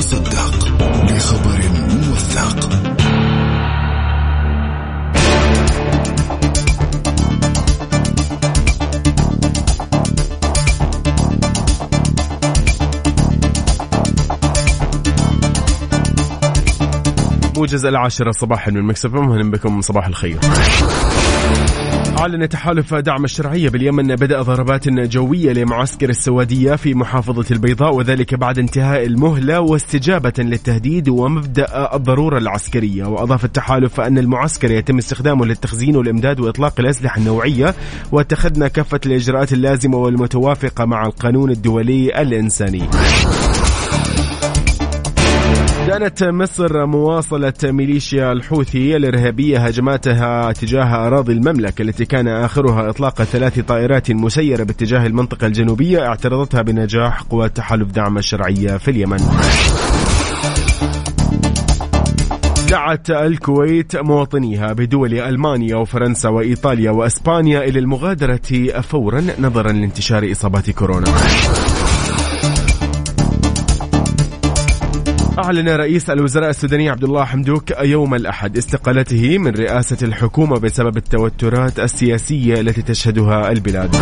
تصدق 0.00 0.68
لخبر 1.04 1.60
موثق. 2.08 2.70
موجز 17.56 17.84
العاشرة 17.86 18.30
صباحا 18.30 18.70
من 18.70 18.82
مكسب 18.82 19.16
أهلا 19.16 19.50
بكم 19.50 19.80
صباح 19.80 20.06
الخير. 20.06 20.38
أعلن 22.20 22.48
تحالف 22.48 22.94
دعم 22.94 23.24
الشرعية 23.24 23.68
باليمن 23.68 24.16
بدأ 24.16 24.42
ضربات 24.42 24.88
جوية 24.88 25.52
لمعسكر 25.52 26.08
السوادية 26.08 26.74
في 26.74 26.94
محافظة 26.94 27.44
البيضاء 27.50 27.94
وذلك 27.94 28.34
بعد 28.34 28.58
انتهاء 28.58 29.06
المهلة 29.06 29.60
واستجابة 29.60 30.32
للتهديد 30.38 31.08
ومبدأ 31.08 31.94
الضرورة 31.96 32.38
العسكرية. 32.38 33.04
وأضاف 33.04 33.44
التحالف 33.44 34.00
أن 34.00 34.18
المعسكر 34.18 34.70
يتم 34.70 34.98
استخدامه 34.98 35.46
للتخزين 35.46 35.96
والإمداد 35.96 36.40
وإطلاق 36.40 36.80
الأسلحة 36.80 37.18
النوعية 37.18 37.74
واتخذنا 38.12 38.68
كافة 38.68 39.00
الإجراءات 39.06 39.52
اللازمة 39.52 39.98
والمتوافقة 39.98 40.84
مع 40.84 41.06
القانون 41.06 41.50
الدولي 41.50 42.22
الإنساني. 42.22 42.88
كانت 45.90 46.24
مصر 46.24 46.86
مواصلة 46.86 47.52
ميليشيا 47.64 48.32
الحوثي 48.32 48.96
الإرهابية 48.96 49.58
هجماتها 49.58 50.52
تجاه 50.52 51.06
أراضي 51.06 51.32
المملكة 51.32 51.82
التي 51.82 52.04
كان 52.04 52.28
آخرها 52.28 52.90
إطلاق 52.90 53.22
ثلاث 53.22 53.60
طائرات 53.60 54.10
مسيرة 54.10 54.64
باتجاه 54.64 55.06
المنطقة 55.06 55.46
الجنوبية 55.46 56.06
اعترضتها 56.06 56.62
بنجاح 56.62 57.22
قوات 57.22 57.56
تحالف 57.56 57.92
دعم 57.92 58.18
الشرعية 58.18 58.76
في 58.76 58.90
اليمن. 58.90 59.18
دعت 62.70 63.10
الكويت 63.10 63.96
مواطنيها 63.96 64.72
بدول 64.72 65.14
ألمانيا 65.14 65.76
وفرنسا 65.76 66.28
وإيطاليا 66.28 66.90
وأسبانيا 66.90 67.64
إلى 67.64 67.78
المغادرة 67.78 68.80
فورا 68.82 69.22
نظرا 69.38 69.72
لانتشار 69.72 70.32
إصابات 70.32 70.70
كورونا. 70.70 71.06
أعلن 75.44 75.68
رئيس 75.68 76.10
الوزراء 76.10 76.50
السوداني 76.50 76.90
عبد 76.90 77.04
الله 77.04 77.24
حمدوك 77.24 77.70
يوم 77.80 78.14
الأحد 78.14 78.56
استقالته 78.56 79.38
من 79.38 79.50
رئاسة 79.50 79.96
الحكومة 80.02 80.58
بسبب 80.58 80.96
التوترات 80.96 81.80
السياسية 81.80 82.60
التي 82.60 82.82
تشهدها 82.82 83.50
البلاد. 83.52 83.96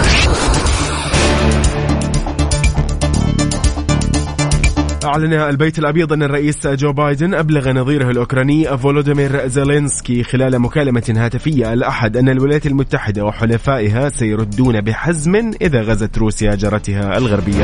أعلن 5.05 5.33
البيت 5.33 5.79
الأبيض 5.79 6.13
أن 6.13 6.23
الرئيس 6.23 6.67
جو 6.67 6.93
بايدن 6.93 7.35
أبلغ 7.35 7.73
نظيره 7.73 8.11
الأوكراني 8.11 8.79
فولوديمير 8.79 9.49
زيلينسكي 9.49 10.23
خلال 10.23 10.59
مكالمة 10.59 11.15
هاتفية 11.17 11.73
الأحد 11.73 12.17
أن 12.17 12.29
الولايات 12.29 12.67
المتحدة 12.67 13.25
وحلفائها 13.25 14.09
سيردون 14.09 14.81
بحزم 14.81 15.37
إذا 15.63 15.83
غزت 15.83 16.19
روسيا 16.19 16.55
جارتها 16.55 17.19
الغربية. 17.19 17.63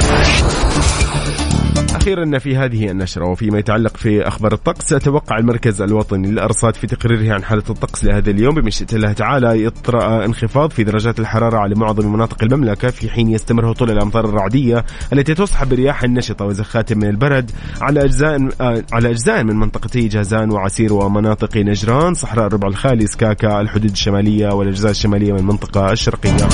أخيرا 2.04 2.38
في 2.38 2.56
هذه 2.56 2.90
النشرة 2.90 3.28
وفيما 3.28 3.58
يتعلق 3.58 3.96
في 3.96 4.28
أخبار 4.28 4.52
الطقس 4.52 4.88
توقع 4.88 5.38
المركز 5.38 5.82
الوطني 5.82 6.28
للأرصاد 6.28 6.74
في 6.74 6.86
تقريره 6.86 7.34
عن 7.34 7.44
حالة 7.44 7.62
الطقس 7.70 8.04
لهذا 8.04 8.30
اليوم. 8.30 8.54
بمشيئة 8.54 8.88
الله 8.92 9.12
تعالى 9.12 9.64
يطرأ 9.64 10.24
انخفاض 10.24 10.70
في 10.70 10.84
درجات 10.84 11.20
الحرارة 11.20 11.56
على 11.58 11.74
معظم 11.74 12.12
مناطق 12.12 12.42
المملكة 12.42 12.90
في 12.90 13.10
حين 13.10 13.30
يستمر 13.30 13.72
هطول 13.72 13.90
الأمطار 13.90 14.24
الرعدية 14.24 14.84
التي 15.12 15.34
تصحب 15.34 15.72
رياح 15.72 16.04
نشطة 16.04 16.44
وزخات 16.44 16.92
من 16.92 17.04
البرد 17.04 17.50
على 17.80 18.04
أجزاء 18.04 18.48
على 18.92 19.10
أجزاء 19.10 19.44
من 19.44 19.56
منطقتي 19.56 20.08
جازان 20.08 20.50
وعسير 20.50 20.92
ومناطق 20.92 21.56
نجران 21.56 22.14
صحراء 22.14 22.46
الربع 22.46 22.68
الخالي 22.68 23.06
سكاكا 23.06 23.60
الحدود 23.60 23.90
الشمالية 23.90 24.48
والأجزاء 24.48 24.90
الشمالية 24.90 25.32
من 25.32 25.38
المنطقة 25.38 25.92
الشرقية 25.92 26.48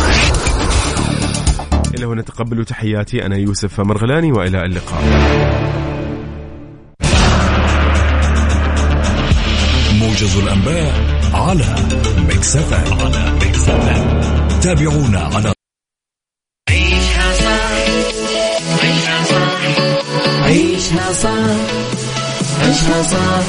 إلى 2.00 2.06
هنا 2.09 2.22
تقبلوا 2.22 2.65
تحياتي 2.65 3.27
أنا 3.27 3.37
يوسف 3.37 3.81
مرغلاني 3.81 4.33
وإلى 4.33 4.65
اللقاء. 4.65 5.03
موجز 10.00 10.37
الأنباء 10.37 10.93
على 11.34 11.65
مكسفة 12.28 13.05
على 13.05 13.33
مكسفة 13.37 14.21
تابعونا 14.61 15.19
على 15.21 15.53
عيشها 16.71 17.33
صح 17.33 17.72
عيشها 18.82 19.25
صح 19.25 19.61
عيشها 20.44 21.12
صح 21.12 21.41
عيشها 22.62 23.03
صح 23.03 23.44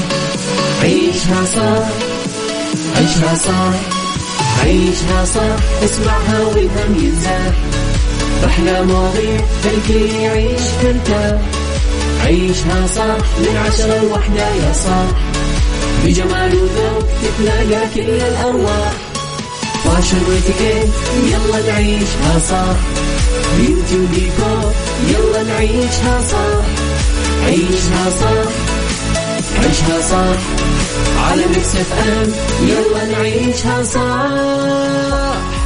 عيشها 0.83 1.45
صح 1.45 1.87
عيشها 2.95 3.35
صح 3.35 3.73
عيشها 4.63 5.25
صح 5.25 5.83
اسمعها 5.83 6.39
والهم 6.39 6.95
ينزاح 7.05 7.53
أحلى 8.45 8.83
مواضيع 8.85 9.41
الكل 9.65 10.15
يعيش 10.15 10.61
ترتاح 10.81 11.41
عيشها 12.25 12.87
صح 12.95 13.25
من 13.39 13.57
عشرة 13.67 14.01
لوحدة 14.03 14.47
يا 14.49 14.73
صاح 14.73 15.07
بجمال 16.05 16.55
وذوق 16.55 17.07
تتلاقى 17.23 17.87
كل 17.95 18.01
الأرواح 18.09 18.91
فاشل 19.85 20.17
واتيكيت 20.29 20.89
يلا 21.25 21.71
نعيشها 21.71 22.39
صح 22.49 22.77
بيوتي 23.57 23.95
وديكور 23.95 24.71
يلا 25.09 25.43
نعيشها 25.43 26.21
صح 26.31 26.65
عيشها 27.45 28.09
صح 28.21 28.51
عيشها 29.63 30.01
صح 30.09 30.39
على 31.29 31.45
Mix 31.47 31.75
FM 31.75 32.31
يلا 32.67 33.05
نعيشها 33.05 33.83
صح 33.83 35.20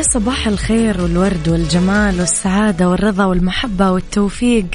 يا 0.00 0.04
صباح 0.04 0.46
الخير 0.46 1.00
والورد 1.00 1.48
والجمال 1.48 2.20
والسعادة 2.20 2.88
والرضا 2.88 3.24
والمحبة 3.24 3.90
والتوفيق 3.90 4.66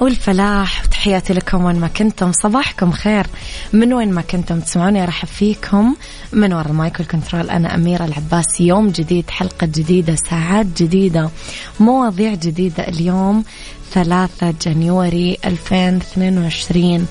والفلاح. 0.00 0.84
وتحياتي 0.84 1.32
لكم 1.32 1.64
وين 1.64 1.80
ما 1.80 1.88
كنتم. 1.88 2.32
صباحكم 2.32 2.90
خير. 2.92 3.26
من 3.72 3.92
وين 3.92 4.12
ما 4.12 4.22
كنتم 4.22 4.60
تسمعوني 4.60 5.02
أرحب 5.02 5.28
فيكم. 5.28 5.94
من 6.32 6.52
وراء 6.52 6.68
ال 6.68 6.76
mic 6.76 7.00
وال 7.00 7.11
control 7.11 7.50
أنا 7.50 7.74
أميرة 7.74 8.04
العباس. 8.04 8.60
يوم 8.60 8.88
جديد 8.88 9.30
حلقة 9.30 9.66
جديدة 9.66 10.16
ساعات 10.30 10.66
جديدة 10.82 11.30
مواضيع 11.80 12.34
جديدة 12.34 12.88
اليوم. 12.88 13.44
ثلاثة 13.92 14.54
January 14.62 15.36
2022 15.44 17.06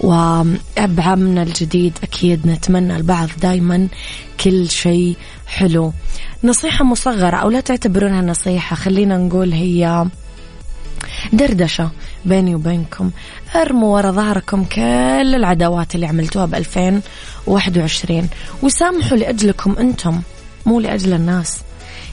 وبعامنا 0.00 1.42
الجديد 1.42 1.98
أكيد 2.02 2.46
نتمنى 2.46 2.96
لبعض 2.96 3.28
دايما 3.42 3.88
كل 4.40 4.70
شيء 4.70 5.16
حلو. 5.46 5.92
نصيحة 6.44 6.84
مصغرة 6.84 7.36
أو 7.36 7.50
لا 7.50 7.60
تعتبرونها 7.60 8.22
نصيحة 8.22 8.76
خلينا 8.76 9.16
نقول 9.16 9.52
هي 9.52 10.06
دردشة 11.32 11.90
بيني 12.24 12.54
وبينكم. 12.54 13.10
أرموا 13.56 13.94
ورا 13.94 14.10
ظهركم 14.10 14.64
كل 14.64 15.34
العداوات 15.34 15.94
اللي 15.94 16.06
عملتوها 16.06 16.46
ب 16.46 16.54
2021 16.54 18.28
وسامحوا 18.62 19.16
لأجلكم 19.16 19.76
أنتم 19.78 20.20
مو 20.66 20.80
لأجل 20.80 21.12
الناس. 21.12 21.60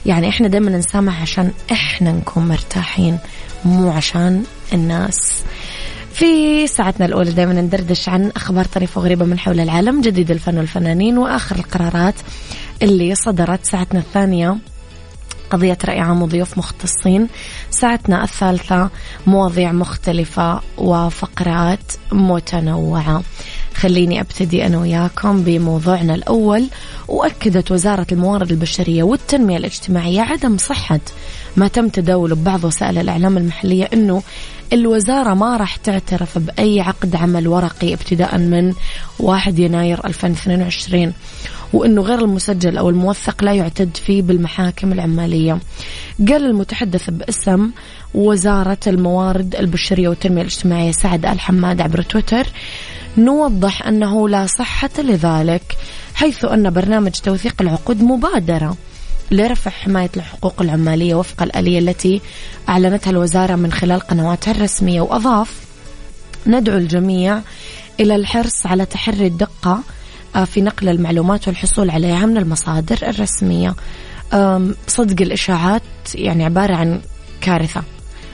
يعني 0.06 0.28
إحنا 0.28 0.48
دائما 0.48 0.70
نسامح 0.70 1.22
عشان 1.22 1.50
إحنا 1.72 2.12
نكون 2.12 2.48
مرتاحين. 2.48 3.18
مو 3.64 3.90
عشان 3.90 4.44
الناس. 4.72 5.42
في 6.12 6.66
ساعتنا 6.66 7.06
الأولى 7.06 7.30
دائما 7.30 7.52
ندردش 7.52 8.08
عن 8.08 8.32
أخبار 8.36 8.64
طريفة 8.64 9.00
وغريبة 9.00 9.24
من 9.24 9.38
حول 9.38 9.60
العالم 9.60 10.00
جديد 10.00 10.30
الفن 10.30 10.58
والفنانين 10.58 11.18
وآخر 11.18 11.56
القرارات 11.56 12.14
اللي 12.82 13.14
صدرت. 13.14 13.64
ساعتنا 13.64 14.00
الثانية 14.00 14.56
قضية 15.50 15.78
رأي 15.84 16.00
عام 16.00 16.22
وضيوف 16.22 16.58
مختصين. 16.58 17.28
ساعتنا 17.70 18.24
الثالثة 18.24 18.90
مواضيع 19.26 19.72
مختلفة 19.72 20.60
وفقرات 20.78 21.92
متنوعة. 22.12 23.22
خليني 23.74 24.20
أبتدي 24.20 24.66
أنا 24.66 24.78
وياكم 24.78 25.42
بموضوعنا 25.42 26.14
الأول. 26.14 26.66
وأكدت 27.08 27.70
وزارة 27.70 28.06
الموارد 28.12 28.50
البشرية 28.50 29.02
والتنمية 29.02 29.56
الاجتماعية 29.56 30.20
عدم 30.20 30.56
صحة. 30.58 31.00
ما 31.56 31.68
تم 31.68 31.88
تداوله 31.88 32.34
ببعض 32.34 32.64
وسائل 32.64 32.98
الإعلام 32.98 33.36
المحلية 33.38 33.88
أنه 33.92 34.22
الوزارة 34.72 35.34
ما 35.34 35.56
راح 35.56 35.76
تعترف 35.76 36.38
بأي 36.38 36.80
عقد 36.80 37.16
عمل 37.16 37.48
ورقي 37.48 37.94
ابتداء 37.94 38.38
من 38.38 38.72
1 39.18 39.58
يناير 39.58 40.00
2022 40.04 41.12
وأنه 41.72 42.02
غير 42.02 42.18
المسجل 42.18 42.78
أو 42.78 42.90
الموثق 42.90 43.44
لا 43.44 43.52
يعتد 43.52 43.96
فيه 43.96 44.22
بالمحاكم 44.22 44.92
العمالية. 44.92 45.58
قال 46.28 46.44
المتحدث 46.46 47.10
باسم 47.10 47.70
وزارة 48.14 48.78
الموارد 48.86 49.56
البشرية 49.56 50.08
والتنمية 50.08 50.40
الاجتماعية 50.40 50.92
سعد 50.92 51.26
آل 51.26 51.40
حماد 51.40 51.80
عبر 51.80 52.02
تويتر 52.02 52.46
نوضح 53.18 53.86
أنه 53.86 54.28
لا 54.28 54.46
صحة 54.46 54.90
لذلك 54.98 55.76
حيث 56.14 56.44
أن 56.44 56.70
برنامج 56.70 57.10
توثيق 57.10 57.54
العقود 57.60 58.02
مبادرة 58.02 58.76
لرفع 59.30 59.70
حماية 59.70 60.10
الحقوق 60.16 60.62
العمالية 60.62 61.14
وفق 61.14 61.42
الآلية 61.42 61.78
التي 61.78 62.20
أعلنتها 62.68 63.10
الوزارة 63.10 63.54
من 63.54 63.72
خلال 63.72 64.00
قنواتها 64.00 64.50
الرسمية. 64.50 65.00
وأضاف 65.00 65.54
ندعو 66.46 66.76
الجميع 66.76 67.40
إلى 68.00 68.16
الحرص 68.16 68.66
على 68.66 68.86
تحري 68.86 69.26
الدقة 69.26 69.80
آه، 70.36 70.44
في 70.44 70.60
نقل 70.60 70.88
المعلومات 70.88 71.48
والحصول 71.48 71.90
عليها 71.90 72.26
من 72.26 72.36
المصادر 72.36 72.98
الرسمية. 73.02 73.74
صدق 74.86 75.22
الإشاعات 75.22 75.82
يعني 76.14 76.44
عبارة 76.44 76.74
عن 76.74 77.00
كارثة. 77.40 77.82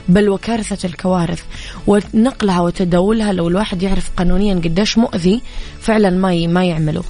بل 0.08 0.28
وكارثة 0.28 0.86
الكوارث. 0.86 1.42
ونقلها 1.86 2.60
وتداولها 2.60 3.32
لو 3.32 3.48
الواحد 3.48 3.82
يعرف 3.82 4.10
قانونيا 4.16 4.54
قديش 4.54 4.98
مؤذي 4.98 5.42
فعلا 5.80 6.10
ما 6.10 6.46
ما 6.46 6.64
يعمله 6.64 7.02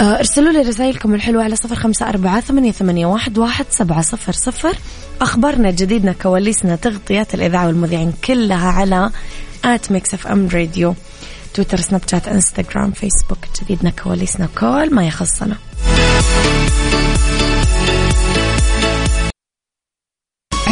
آه، 0.00 0.18
ارسلوا 0.18 0.52
لي 0.52 0.60
رسائلكم 0.60 1.14
الحلوة 1.14 1.44
على 1.44 1.56
صفر 1.56 1.74
خمسة 1.74 2.08
أربعة 2.08 2.40
ثمانية, 2.40 2.72
ثمانية 2.72 3.06
واحد, 3.06 3.38
واحد 3.38 3.66
سبعة 3.70 4.02
صفر 4.02 4.32
صفر. 4.32 4.76
أخبارنا 5.20 5.70
جديدنا 5.70 6.12
كواليسنا 6.12 6.76
تغطيات 6.76 7.34
الإذاعة 7.34 7.66
والمذيعين 7.66 8.12
كلها 8.24 8.68
على 8.68 9.10
at 9.64 9.92
Mix 9.92 10.14
FM 10.14 10.48
Radio. 10.48 10.94
تويتر 11.54 11.80
سناب 11.80 12.00
شات 12.10 12.28
إنستغرام 12.28 12.90
فيسبوك 12.90 13.38
جديدنا 13.62 13.90
كواليسنا 13.90 14.48
كل 14.58 14.94
ما 14.94 15.06
يخصنا. 15.06 15.56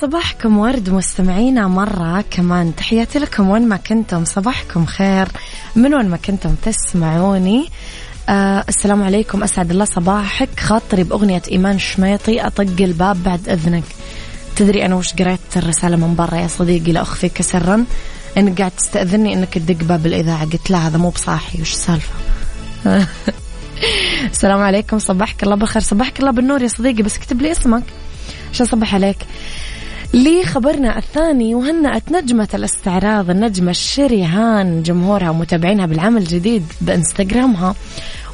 صباحكم 0.00 0.58
ورد 0.58 0.90
مستمعينا 0.90 1.68
مرة 1.68 2.24
كمان. 2.30 2.76
تحياتي 2.76 3.18
لكم 3.18 3.48
وين 3.48 3.68
ما 3.68 3.76
كنتم. 3.76 4.24
صباحكم 4.24 4.86
خير. 4.86 5.28
من 5.76 5.94
وين 5.94 6.08
ما 6.08 6.16
كنتم 6.16 6.54
تسمعوني. 6.54 7.68
آه 8.28 8.64
السلام 8.68 9.02
عليكم. 9.02 9.42
أسعد 9.42 9.70
الله 9.70 9.84
صباحك. 9.84 10.60
خاطري 10.60 11.04
بأغنية 11.04 11.42
إيمان 11.50 11.78
شميطي. 11.78 12.46
أطق 12.46 12.80
الباب 12.80 13.22
بعد 13.22 13.48
إذنك. 13.48 13.84
تدري 14.56 14.86
أنا 14.86 14.94
وش 14.94 15.14
قريت 15.14 15.56
الرسالة 15.56 15.96
من 15.96 16.14
برا 16.14 16.36
يا 16.36 16.46
صديقي؟ 16.46 16.92
لا 16.92 17.02
أخفيك 17.02 17.42
سرا. 17.42 17.84
إنك 18.38 18.58
قاعد 18.58 18.70
تستأذني 18.70 19.34
إنك 19.34 19.54
تدق 19.54 19.84
باب 19.84 20.06
الإذاعة. 20.06 20.44
قلت 20.44 20.70
لا 20.70 20.78
هذا 20.78 20.98
مو 20.98 21.08
بصاحي 21.08 21.62
وش 21.62 21.72
السالفة؟ 21.72 22.14
السلام 24.32 24.62
عليكم. 24.62 24.98
صباحك 24.98 25.42
الله 25.42 25.56
بالخير 25.56 25.82
صباحك 25.82 26.20
الله 26.20 26.30
بالنور 26.30 26.62
يا 26.62 26.68
صديقي. 26.68 27.02
بس 27.02 27.16
اكتب 27.16 27.42
لي 27.42 27.52
اسمك. 27.52 27.82
عشان 28.52 28.66
صبح 28.66 28.94
عليك؟ 28.94 29.16
لخبرنا 30.14 30.98
الثاني 30.98 31.54
وهنأت 31.54 32.12
نجمة 32.12 32.48
الاستعراض 32.54 33.30
النجمة 33.30 33.72
شريهان 33.72 34.82
جمهورها 34.82 35.30
ومتابعينها 35.30 35.86
بالعام 35.86 36.16
الجديد 36.16 36.62
بإنستغرامها. 36.80 37.74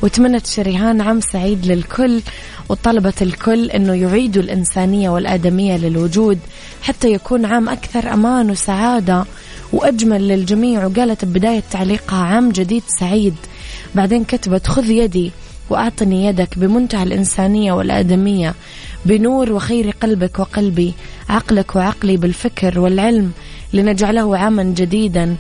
وتمنت 0.03 0.47
شريهان 0.47 1.01
عام 1.01 1.21
سعيد 1.21 1.67
للكل 1.67 2.21
وطلبت 2.69 3.23
الكل 3.23 3.71
أنه 3.71 3.95
يعيدوا 3.95 4.43
الإنسانية 4.43 5.11
والآدمية 5.11 5.77
للوجود 5.77 6.39
حتى 6.83 7.13
يكون 7.13 7.45
عام 7.45 7.69
أكثر 7.69 8.13
أمان 8.13 8.51
وسعادة. 8.51 9.25
وأجمل 9.73 10.29
للجميع 10.29 10.87
وقالت 10.87 11.25
ببداية 11.25 11.63
تعليقها 11.71 12.25
عام 12.25 12.51
جديد 12.51 12.83
سعيد. 13.01 13.35
بعدين 13.95 14.25
كتبت 14.25 14.67
خذ 14.67 14.91
يدي 14.91 15.33
وأعطني 15.73 16.27
يدك 16.27 16.59
بمنتهى 16.59 17.03
الإنسانية 17.03 17.73
والآدمية 17.73 18.55
بنور 19.07 19.53
وخير 19.53 19.91
قلبك 20.03 20.39
وقلبي 20.39 20.95
عقلك 21.29 21.77
وعقلي 21.77 22.17
بالفكر 22.17 22.81
والعلم 22.81 23.33
لنجعله 23.73 24.39
عاما 24.39 24.63
جديدا. 24.63 25.37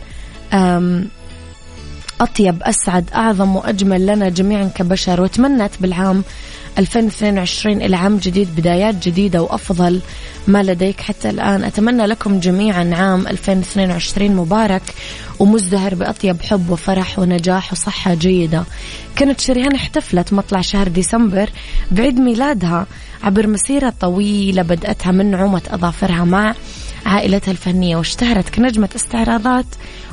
أطيب 2.20 2.62
أسعد 2.62 3.10
أعظم 3.14 3.56
وأجمل 3.56 4.06
لنا 4.06 4.28
جميعا 4.28 4.64
كبشر 4.64 5.20
وتمنت 5.20 5.72
بالعام 5.80 6.24
2022 6.78 7.82
إلى 7.82 7.96
عام 7.96 8.16
جديد 8.16 8.48
بدايات 8.56 9.08
جديدة 9.08 9.42
وأفضل 9.42 10.00
ما 10.46 10.62
لديك 10.62 11.00
حتى 11.00 11.30
الآن. 11.30 11.64
أتمنى 11.64 12.06
لكم 12.06 12.40
جميعا 12.40 12.90
عام 12.94 13.26
2022 13.26 14.36
مبارك 14.36 14.82
ومزدهر 15.38 15.94
بأطيب 15.94 16.42
حب 16.42 16.70
وفرح 16.70 17.18
ونجاح 17.18 17.72
وصحة 17.72 18.14
جيدة. 18.14 18.64
كانت 19.16 19.40
شريهان 19.40 19.74
احتفلت 19.74 20.32
مطلع 20.32 20.60
شهر 20.60 20.88
ديسمبر 20.88 21.50
بعيد 21.90 22.20
ميلادها 22.20 22.86
عبر 23.22 23.46
مسيرة 23.46 23.94
طويلة 24.00 24.62
بدأتها 24.62 25.12
من 25.12 25.30
نعومة 25.30 25.62
أظافرها 25.70 26.24
مع 26.24 26.54
عائلتها 27.06 27.52
الفنية 27.52 27.96
واشتهرت 27.96 28.48
كنجمة 28.48 28.88
استعراضات 28.96 29.66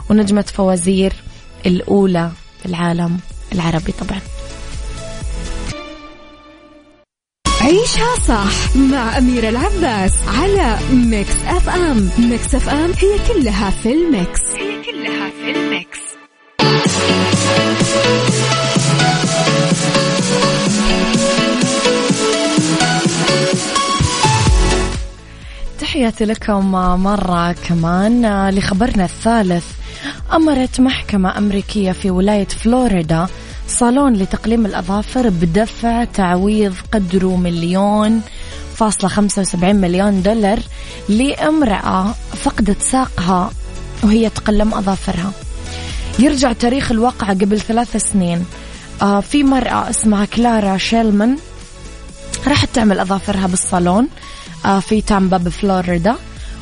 ونجمة 0.09 0.45
فوازير 0.53 1.13
الأولى 1.65 2.31
في 2.59 2.65
العالم 2.65 3.19
العربي 3.53 3.91
طبعا. 3.91 4.19
عيشها 7.69 8.15
صح 8.27 8.75
مع 8.77 9.17
أميرة 9.17 9.49
العباس 9.49 10.13
على 10.27 10.77
Mix 10.93 11.35
FM. 11.47 12.09
Mix 12.19 12.55
FM 12.55 12.91
هي 12.91 13.19
كلها 13.33 13.69
في 13.69 13.91
ال 13.91 14.01
mix. 14.01 14.39
هي 14.55 14.81
كلها 14.81 15.29
في 15.29 15.51
ال 15.51 15.61
mix. 15.61 15.99
تحياتي 25.79 26.25
لكم 26.25 26.71
مرة 27.03 27.51
كمان 27.51 28.49
لخبرنا 28.49 29.05
الثالث. 29.05 29.65
أمرت 30.33 30.79
محكمة 30.81 31.37
أمريكية 31.37 31.91
في 31.91 32.11
ولاية 32.11 32.47
فلوريدا 32.47 33.27
صالون 33.69 34.13
لتقليم 34.13 34.65
الأظافر 34.65 35.29
بدفع 35.29 36.03
تعويض 36.03 36.73
قدره 36.91 37.35
مليون 37.35 38.21
فاصلة 38.75 39.09
خمسة 39.09 39.41
وسبعين 39.41 39.75
مليون 39.75 40.21
دولار 40.21 40.59
لامرأة 41.09 42.15
فقدت 42.43 42.81
ساقها 42.81 43.51
وهي 44.03 44.29
تقلم 44.29 44.73
أظافرها. 44.73 45.31
يرجع 46.19 46.53
تاريخ 46.53 46.91
الواقعة 46.91 47.33
قبل 47.33 47.59
ثلاث 47.59 47.97
سنين. 47.97 48.45
آه 49.01 49.19
في 49.19 49.43
مرأة 49.43 49.89
اسمها 49.89 50.25
كلارا 50.25 50.77
شيلمان 50.77 51.37
راحت 52.47 52.69
تعمل 52.73 52.99
أظافرها 52.99 53.47
بالصالون 53.47 54.07
آه 54.65 54.79
في 54.79 55.01
تامبا 55.01 55.37
بفلوريدا 55.37 56.15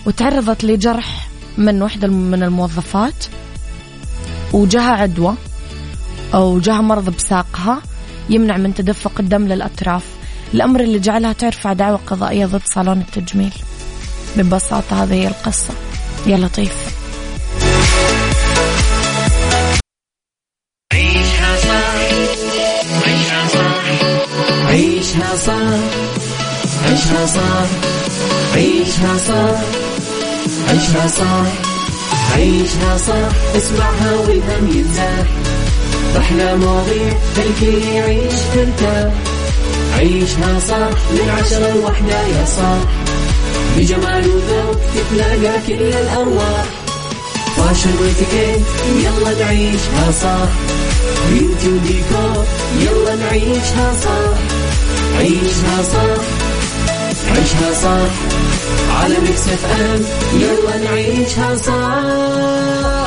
وتعرضت 0.05 0.63
لجرح 0.63 1.29
من 1.57 1.81
واحدة 1.81 2.07
من 2.07 2.43
الموظفات 2.43 3.25
وجاها 4.53 4.91
عدوى. 4.91 5.35
أو 6.33 6.59
جاها 6.59 6.81
مرض 6.81 7.09
بساقها 7.09 7.81
يمنع 8.29 8.57
من 8.57 8.73
تدفق 8.73 9.11
الدم 9.19 9.47
للأطراف. 9.47 10.03
الأمر 10.53 10.79
اللي 10.79 10.99
جعلها 10.99 11.33
ترفع 11.33 11.73
دعوى 11.73 11.99
قضائية 12.07 12.45
ضد 12.45 12.61
صالون 12.65 12.97
التجميل. 13.01 13.53
ببساطة 14.37 15.03
هذه 15.03 15.13
هي 15.13 15.27
القصة. 15.27 15.73
يا 16.27 16.37
لطيف. 16.37 16.75
عيشها 20.93 21.57
صح. 21.57 21.97
عيشها 23.05 23.47
صح. 23.47 23.83
عيشها 24.67 25.35
صح. 25.35 26.07
عيشها 26.85 27.25
صح. 27.25 27.69
عيشها 28.53 29.17
صح. 29.17 29.61
عيشها 30.69 31.07
صح. 31.07 31.47
عيشها 32.35 32.97
صح. 32.97 33.55
اسمعها 33.55 34.19
والهم 34.19 34.67
ينزاح. 34.77 35.27
أحلى 36.17 36.55
مواضيع 36.57 37.13
الكل 37.37 37.87
يعيش 37.87 38.33
ترتاح 38.55 39.13
عيشها 39.97 40.59
صح 40.69 40.97
من 41.11 41.29
عشرة 41.39 41.73
لوحدة 41.75 42.21
يا 42.27 42.45
صاح 42.57 42.79
بجمال 43.77 44.27
وذوق 44.29 44.77
تتلاقى 44.95 45.59
كل 45.67 45.73
الأرواح. 45.97 46.65
fashion 47.57 47.89
وإتيكيت 48.01 48.65
يلا 49.03 49.43
نعيشها 49.45 50.11
صح 50.21 50.49
beauty 51.29 51.67
وديكور 51.67 52.43
يلا 52.79 53.15
نعيشها 53.15 53.93
صح 54.03 54.37
عيشها 55.19 55.83
صح 55.93 56.23
عيشها 57.31 57.73
صح 57.83 58.11
على 59.01 59.15
Mix 59.19 59.41
FM 59.47 60.01
يلا 60.39 60.77
نعيشها 60.77 61.55
صح 61.55 63.06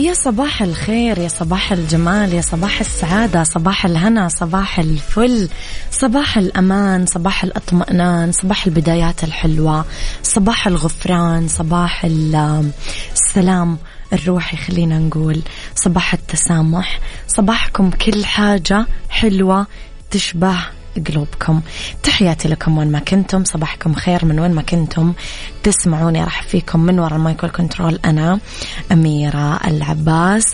يا 0.00 0.14
صباح 0.14 0.62
الخير 0.62 1.18
يا 1.18 1.28
صباح 1.28 1.72
الجمال 1.72 2.32
يا 2.34 2.40
صباح 2.40 2.80
السعادة 2.80 3.44
صباح 3.44 3.86
الهنا 3.86 4.28
صباح 4.28 4.78
الفل 4.78 5.48
صباح 5.90 6.38
الأمان 6.38 7.06
صباح 7.06 7.44
الأطمئنان 7.44 8.32
صباح 8.32 8.66
البدايات 8.66 9.24
الحلوة 9.24 9.84
صباح 10.22 10.66
الغفران 10.66 11.48
صباح 11.48 12.04
ال- 12.04 12.70
السلام 13.12 13.78
الروحي 14.12 14.56
خلينا 14.56 14.98
نقول 14.98 15.42
صباح 15.74 16.12
التسامح 16.14 17.00
صباحكم 17.28 17.90
كل 17.90 18.24
حاجة 18.24 18.86
حلوة 19.10 19.66
تشبه 20.10 20.56
قلوبكم. 21.08 21.60
تحياتي 22.02 22.48
لكم 22.48 22.78
وين 22.78 22.92
ما 22.92 22.98
كنتم. 22.98 23.44
صباحكم 23.44 23.94
خير 23.94 24.24
من 24.24 24.40
وين 24.40 24.50
ما 24.50 24.62
كنتم. 24.62 25.12
تسمعوني 25.62 26.24
راح 26.24 26.42
فيكم 26.42 26.80
من 26.80 26.98
وراء 26.98 27.16
المايكل 27.16 27.48
كنترول 27.48 28.00
أنا 28.04 28.40
أميرة 28.92 29.60
العباس. 29.66 30.44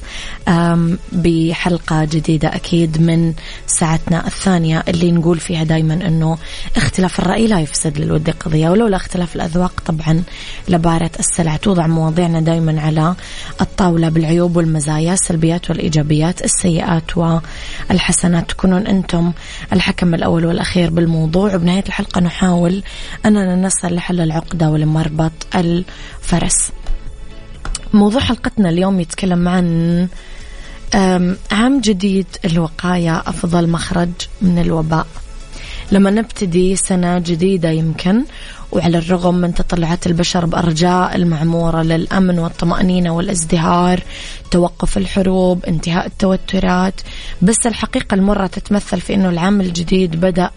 أم، 0.49 0.99
بحلقة 1.13 2.05
جديدة 2.05 2.49
أكيد 2.57 3.03
من 3.03 3.35
ساعتنا 3.67 4.27
الثانية 4.27 4.85
اللي 4.89 5.13
نقول 5.13 5.39
فيها 5.39 5.65
دايما 5.65 5.95
أنه 5.95 6.39
اختلاف 6.77 7.21
الرأي 7.21 7.47
لا 7.47 7.61
يفسد 7.61 7.99
للود 7.99 8.31
قضية 8.31 8.69
ولولا 8.69 8.97
اختلاف 8.97 9.37
الأذواق 9.37 9.81
طبعا 9.87 10.23
لبارة 10.69 11.11
السلع 11.19 11.57
توضع 11.57 11.87
مواضيعنا 11.87 12.41
دايما 12.41 12.81
على 12.81 13.15
الطاولة 13.61 14.09
بالعيوب 14.09 14.57
والمزايا 14.57 15.13
السلبيات 15.13 15.71
والإيجابيات 15.71 16.45
السيئات 16.45 17.17
والحسنات. 17.17 18.51
تكونون 18.51 18.87
أنتم 18.87 19.33
الحكم 19.73 20.15
الأول 20.15 20.36
والأخير 20.45 20.91
بالموضوع. 20.91 21.55
وبنهاية 21.55 21.85
الحلقة 21.87 22.21
نحاول 22.21 22.83
أننا 23.27 23.57
نصل 23.57 23.95
لحل 23.95 24.21
العقدة 24.21 24.71
ولمربط 24.71 25.33
الفرس. 25.55 26.73
موضوع 27.93 28.21
حلقتنا 28.21 28.69
اليوم 28.69 29.01
يتكلم 29.01 29.49
عن 29.49 30.09
عام 31.51 31.81
جديد 31.81 32.27
الوقاية 32.45 33.19
أفضل 33.19 33.69
مخرج 33.69 34.11
من 34.43 34.59
الوباء. 34.59 35.07
لما 35.93 36.11
نبتدي 36.11 36.77
سنة 36.77 37.19
جديدة 37.19 37.71
يمكن 37.71 38.25
وعلى 38.73 38.99
الرغم 38.99 39.35
من 39.35 39.55
تطلعات 39.55 40.07
البشر 40.07 40.47
بأرجاء 40.47 41.17
المعمورة 41.17 41.83
للأمن 41.83 42.39
والطمأنينة 42.39 43.17
والازدهار 43.17 44.01
توقف 44.51 44.99
الحروب 44.99 45.65
انتهاء 45.65 46.07
التوترات 46.07 47.01
بس 47.43 47.67
الحقيقة 47.67 48.15
المرة 48.15 48.47
تتمثل 48.47 49.01
في 49.01 49.15
أنه 49.15 49.29
العام 49.29 49.61
الجديد 49.61 50.17
بدأ 50.21 50.51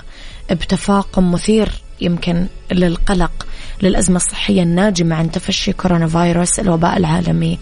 بتفاقم 0.51 1.32
مثير 1.32 1.70
يمكن 2.01 2.48
للقلق 2.72 3.48
للأزمة 3.82 4.16
الصحية 4.16 4.63
الناجمة 4.63 5.16
عن 5.16 5.32
تفشي 5.32 5.74
كورونا 5.74 6.08
فيروس 6.08 6.60
الوباء 6.60 6.98
العالمي 6.98 7.60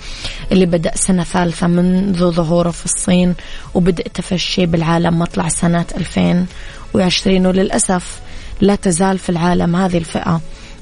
اللي 0.52 0.66
بدأ 0.66 0.96
سنة 0.96 1.24
ثالثة 1.24 1.68
منذ 1.68 2.32
ظهوره 2.32 2.72
في 2.72 2.86
الصين 2.86 3.36
وبدأ 3.74 4.04
تفشي 4.04 4.66
بالعالم 4.66 5.20
مطلع 5.20 5.48
سنة 5.48 5.86
2020 5.98 7.46
وللأسف 7.46 8.20
لا 8.62 8.76
تزال 8.76 9.18
في 9.18 9.30
العالم 9.30 9.76
هذه 9.76 9.98
الفئة 9.98 10.42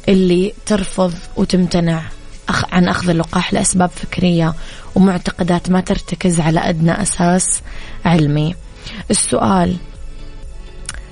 اللي 0.10 0.54
ترفض 0.66 1.14
وتمتنع 1.38 2.02
عن 2.72 2.88
أخذ 2.88 3.10
اللقاح 3.10 3.54
لأسباب 3.54 3.90
فكرية 3.90 4.54
ومعتقدات 4.96 5.70
ما 5.70 5.82
ترتكز 5.82 6.40
على 6.40 6.60
أدنى 6.60 7.02
أساس 7.02 7.62
علمي 8.06 8.56
السؤال 9.12 9.76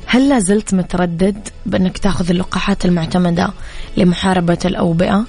هل 0.05 0.29
لا 0.29 0.39
زلت 0.39 0.74
متردد 0.74 1.48
بأنك 1.65 1.98
تأخذ 1.98 2.29
اللقاحات 2.29 2.86
المعتمدة 2.86 3.53
لمحاربة 3.98 4.58
الأوبئة؟ 4.65 5.25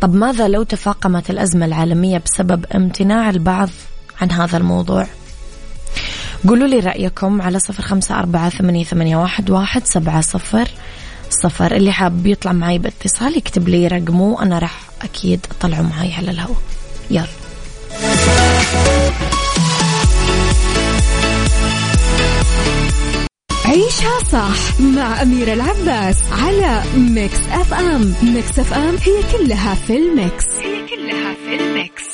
طب 0.00 0.14
ماذا 0.14 0.48
لو 0.48 0.62
تفاقمت 0.62 1.30
الأزمة 1.30 1.66
العالمية 1.66 2.18
بسبب 2.18 2.64
امتناع 2.74 3.30
البعض 3.30 3.68
عن 4.20 4.30
هذا 4.30 4.58
الموضوع؟ 4.58 5.06
قولوا 6.48 6.68
لي 6.68 6.80
رأيكم 6.80 7.42
على 7.42 7.58
صفر 7.58 7.82
خمسة 7.82 8.18
أربعة 8.18 8.48
ثمانية, 8.48 8.84
ثمانية 8.84 9.16
واحد, 9.16 9.50
واحد 9.50 9.86
سبعة 9.86 10.20
صفر 10.20 10.68
صفر. 11.30 11.76
اللي 11.76 11.92
حاب 11.92 12.26
يطلع 12.26 12.52
معي 12.52 12.78
باتصال 12.78 13.36
يكتب 13.36 13.68
لي 13.68 13.86
رقمه 13.86 14.22
وأنا 14.22 14.58
راح 14.58 14.80
أكيد 15.02 15.46
أطلعه 15.50 15.82
معي 15.82 16.14
على 16.14 16.30
الهواء. 16.30 16.58
يلا. 17.10 17.26
عيشها 23.64 24.18
صح 24.32 24.80
مع 24.80 25.22
أميرة 25.22 25.52
العباس 25.52 26.16
على 26.32 26.82
Mix 26.96 27.40
FM 27.50 28.14
Mix 28.22 28.58
FM 28.58 28.96
هي 28.96 29.38
كلها 29.38 29.74
في 29.74 29.96
ال 29.96 30.06
mix. 30.06 30.44
هي 30.62 30.86
كلها 30.86 31.34
في 31.34 31.54
ال 31.54 31.64
mix. 31.64 32.04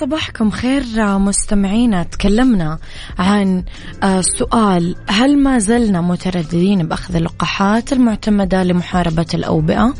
صباحكم 0.00 0.50
خير 0.50 0.82
مستمعينا. 1.18 2.02
تكلمنا 2.02 2.78
عن 3.18 3.64
آه، 4.02 4.20
سؤال 4.38 4.96
هل 5.08 5.38
ما 5.38 5.58
زلنا 5.58 6.00
مترددين 6.00 6.88
بأخذ 6.88 7.16
اللقاحات 7.16 7.92
المعتمدة 7.92 8.62
لمحاربة 8.62 9.26
الأوبئة؟ 9.34 9.94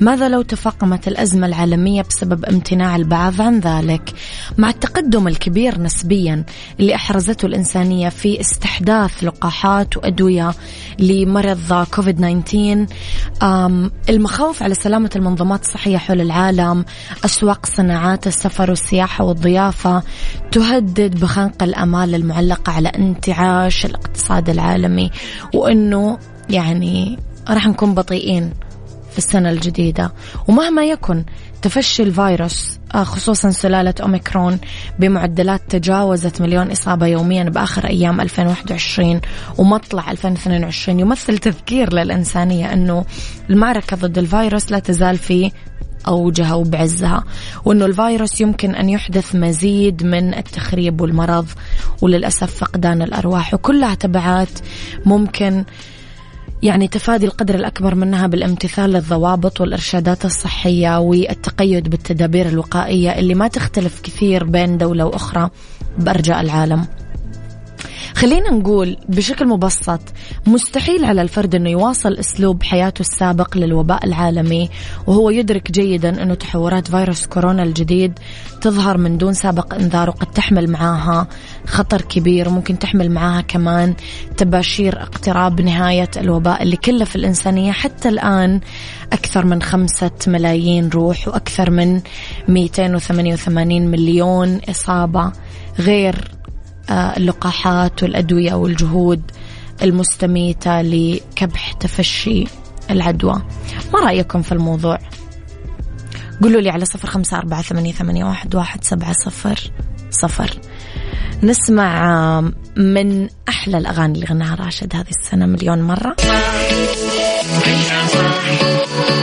ماذا 0.00 0.28
لو 0.28 0.42
تفاقمت 0.42 1.08
الأزمة 1.08 1.46
العالمية 1.46 2.02
بسبب 2.02 2.44
امتناع 2.44 2.96
البعض 2.96 3.40
عن 3.40 3.60
ذلك؟ 3.60 4.12
مع 4.58 4.68
التقدم 4.70 5.28
الكبير 5.28 5.80
نسبيا 5.80 6.44
اللي 6.80 6.94
أحرزته 6.94 7.46
الإنسانية 7.46 8.08
في 8.08 8.40
استحداث 8.40 9.24
لقاحات 9.24 9.96
وأدوية 9.96 10.54
لمرض 10.98 11.86
كوفيد 11.94 12.44
19 12.44 12.86
آم، 13.42 13.90
المخاوف 14.08 14.62
على 14.62 14.74
سلامة 14.74 15.10
المنظمات 15.16 15.62
الصحية 15.62 15.96
حول 15.98 16.20
العالم 16.20 16.84
أسواق 17.24 17.66
صناعات 17.66 18.26
السفر 18.26 18.70
والسياحة 18.70 19.24
والضيافة 19.32 20.02
تهدد 20.52 21.20
بخنق 21.20 21.62
الأمال 21.62 22.14
المعلقة 22.14 22.72
على 22.72 22.88
انتعاش 22.88 23.86
الاقتصاد 23.86 24.50
العالمي 24.50 25.10
وأنه 25.54 26.18
يعني 26.50 27.18
راح 27.48 27.66
نكون 27.66 27.94
بطيئين 27.94 28.52
في 29.12 29.18
السنة 29.18 29.50
الجديدة. 29.50 30.12
ومهما 30.48 30.84
يكن 30.84 31.24
تفشي 31.62 32.02
الفيروس 32.02 32.78
آه، 32.94 33.04
خصوصا 33.04 33.50
سلالة 33.50 33.94
أوميكرون 34.02 34.58
بمعدلات 34.98 35.62
تجاوزت 35.68 36.40
مليون 36.40 36.70
إصابة 36.70 37.06
يوميا 37.06 37.44
بآخر 37.44 37.86
أيام 37.86 38.20
2021 38.20 39.20
ومطلع 39.58 40.10
2022 40.10 41.00
يمثل 41.00 41.38
تذكير 41.38 41.92
للإنسانية 41.92 42.72
أنه 42.72 43.04
المعركة 43.50 43.96
ضد 43.96 44.18
الفيروس 44.18 44.72
لا 44.72 44.78
تزال 44.78 45.18
في 45.18 45.50
أوجها 46.08 46.54
وبعزها 46.54 47.24
وأنه 47.64 47.86
الفيروس 47.86 48.40
يمكن 48.40 48.74
أن 48.74 48.88
يحدث 48.88 49.34
مزيد 49.34 50.04
من 50.04 50.34
التخريب 50.34 51.00
والمرض 51.00 51.46
وللأسف 52.02 52.56
فقدان 52.56 53.02
الأرواح 53.02 53.54
وكلها 53.54 53.94
تبعات 53.94 54.58
ممكن 55.06 55.64
يعني 56.62 56.88
تفادي 56.88 57.26
القدر 57.26 57.54
الأكبر 57.54 57.94
منها 57.94 58.26
بالامتثال 58.26 58.90
للضوابط 58.90 59.60
والإرشادات 59.60 60.24
الصحية 60.24 60.98
والتقيد 60.98 61.88
بالتدابير 61.88 62.48
الوقائية 62.48 63.10
اللي 63.18 63.34
ما 63.34 63.48
تختلف 63.48 64.00
كثير 64.00 64.44
بين 64.44 64.78
دولة 64.78 65.04
وأخرى 65.06 65.50
بأرجاء 65.98 66.40
العالم. 66.40 66.86
خلينا 68.22 68.50
نقول 68.50 68.96
بشكل 69.08 69.48
مبسط 69.48 70.00
مستحيل 70.46 71.04
على 71.04 71.22
الفرد 71.22 71.54
إنه 71.54 71.70
يواصل 71.70 72.14
أسلوب 72.14 72.62
حياته 72.62 73.00
السابق 73.00 73.56
للوباء 73.56 74.04
العالمي 74.04 74.70
وهو 75.06 75.30
يدرك 75.30 75.72
جيدا 75.72 76.22
إنه 76.22 76.34
تحورات 76.34 76.88
فيروس 76.88 77.26
كورونا 77.26 77.62
الجديد 77.62 78.18
تظهر 78.60 78.98
من 78.98 79.18
دون 79.18 79.32
سابق 79.32 79.74
إنذار 79.74 80.08
وقد 80.08 80.26
تحمل 80.26 80.70
معاها 80.70 81.28
خطر 81.66 82.02
كبير 82.02 82.48
وممكن 82.48 82.78
تحمل 82.78 83.10
معاها 83.10 83.40
كمان 83.40 83.94
تباشير 84.36 85.02
اقتراب 85.02 85.60
نهاية 85.60 86.10
الوباء 86.16 86.62
اللي 86.62 86.76
كلف 86.76 87.16
الإنسانية 87.16 87.72
حتى 87.72 88.08
الآن 88.08 88.60
أكثر 89.12 89.46
من 89.46 89.62
خمسة 89.62 90.10
ملايين 90.26 90.88
روح 90.88 91.28
وأكثر 91.28 91.70
من 91.70 92.00
288 92.48 93.82
مليون 93.82 94.60
إصابة 94.68 95.32
غير 95.78 96.41
اللقاحات 96.90 98.02
والأدوية 98.02 98.54
والجهود 98.54 99.22
المستميتة 99.82 100.82
لكبح 100.82 101.72
تفشي 101.72 102.44
العدوى. 102.90 103.42
ما 103.94 104.00
رأيكم 104.00 104.42
في 104.42 104.52
الموضوع؟ 104.52 104.98
قولوا 106.42 106.60
لي 106.60 106.70
على 106.70 106.84
صفر 106.84 107.08
خمسة 107.08 107.36
أربعة 107.36 107.62
ثمانية, 107.62 107.92
ثمانية 107.92 108.24
واحد, 108.24 108.54
واحد 108.54 108.84
سبعة 108.84 109.12
صفر 109.12 109.70
صفر. 110.10 110.58
نسمع 111.42 112.10
آه، 112.38 112.52
من 112.76 113.28
أحلى 113.48 113.78
الأغاني 113.78 114.14
اللي 114.14 114.26
غناها 114.26 114.54
راشد 114.54 114.96
هذه 114.96 115.10
السنة 115.10 115.46
مليون 115.46 115.82
مرة. 115.82 116.16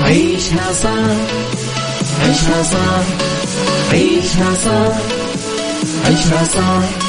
عيشها 0.04 0.74
صح 0.74 1.12
عيشها 2.22 2.64
صح 2.64 3.06
عيشها 3.92 4.54
صح 4.54 4.98
عيشها 6.06 6.44
صح 6.44 7.09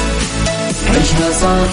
عيشها 0.93 1.31
صح 1.31 1.71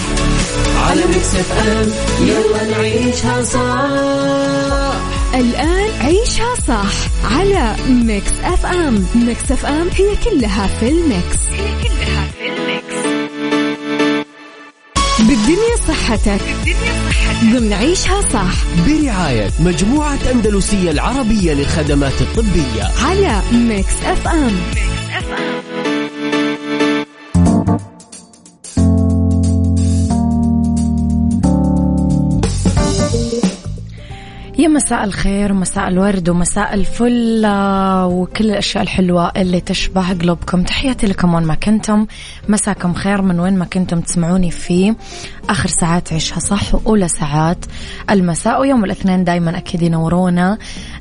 على 0.89 1.01
Mix 1.07 1.35
FM. 1.35 1.89
يلا 2.27 2.63
نعيشها 2.77 3.43
صح 3.43 4.99
الآن 5.35 5.89
عيشها 6.01 6.55
صح 6.67 6.93
على 7.31 7.75
Mix 7.89 8.31
FM. 8.43 9.05
Mix 9.15 9.51
FM 9.51 9.87
هي 9.95 10.15
كلها 10.25 10.67
في 10.67 10.89
ال 10.89 10.99
mix. 10.99 11.37
هي 11.51 11.67
كلها 11.83 12.27
في 12.37 12.47
ال 12.47 12.57
mix. 12.57 12.95
بالدنيا 15.19 15.75
صحتك. 15.87 16.41
بالدنيا 16.65 17.09
صحتك. 17.09 17.53
ضمن 17.53 17.73
عيشها 17.73 18.21
صح. 18.33 18.53
برعاية 18.87 19.49
مجموعة 19.59 20.17
أندلسية 20.31 20.91
العربية 20.91 21.53
للخدمات 21.53 22.21
الطبية. 22.21 22.83
على 23.05 23.41
Mix 23.51 23.93
FM. 24.05 24.45
Mix 24.45 24.88
يا 34.59 34.67
مساء 34.67 35.03
الخير 35.03 35.51
ومساء 35.51 35.87
الورد 35.87 36.29
ومساء 36.29 36.73
الفل 36.73 37.45
آه، 37.45 38.07
وكل 38.07 38.45
الأشياء 38.45 38.83
الحلوة 38.83 39.31
اللي 39.37 39.61
تشبه 39.61 40.13
قلوبكم. 40.13 40.63
تحياتي 40.63 41.07
لكم 41.07 41.33
وين 41.33 41.43
ما 41.43 41.55
كنتم. 41.55 42.05
مساكم 42.49 42.93
خير 42.93 43.21
من 43.21 43.39
وين 43.39 43.57
ما 43.57 43.65
كنتم 43.65 44.01
تسمعوني 44.01 44.51
في 44.51 44.95
آخر 45.49 45.69
ساعات 45.69 46.13
عيشها 46.13 46.39
صح 46.39 46.75
وأولى 46.75 47.07
ساعات 47.07 47.65
المساء. 48.09 48.61
ويوم 48.61 48.85
الاثنين 48.85 49.23
دايما 49.23 49.57
أكيد 49.57 49.81
ينورونا. 49.81 50.57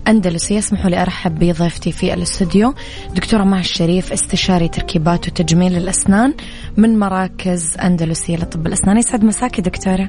أندلسي 0.08 0.54
يسمحوا 0.54 0.90
لي 0.90 1.02
أرحب 1.02 1.38
بضيفتي 1.38 1.92
في 1.92 2.14
الاستوديو. 2.14 2.74
دكتورة 3.14 3.44
مها 3.44 3.60
الشريف 3.60 4.12
استشاري 4.12 4.68
تركيبات 4.68 5.28
وتجميل 5.28 5.76
الأسنان 5.76 6.34
من 6.76 6.98
مراكز 6.98 7.76
أندلسية 7.76 8.36
لطب 8.36 8.66
الأسنان. 8.66 8.98
يسعد 8.98 9.24
مساكي 9.24 9.62
دكتورة. 9.62 10.08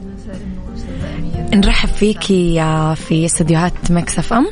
نرحب 1.54 1.90
فيكي 1.90 2.54
في 2.96 3.26
استديوهات 3.26 3.92
Mix 3.92 4.20
FM. 4.20 4.48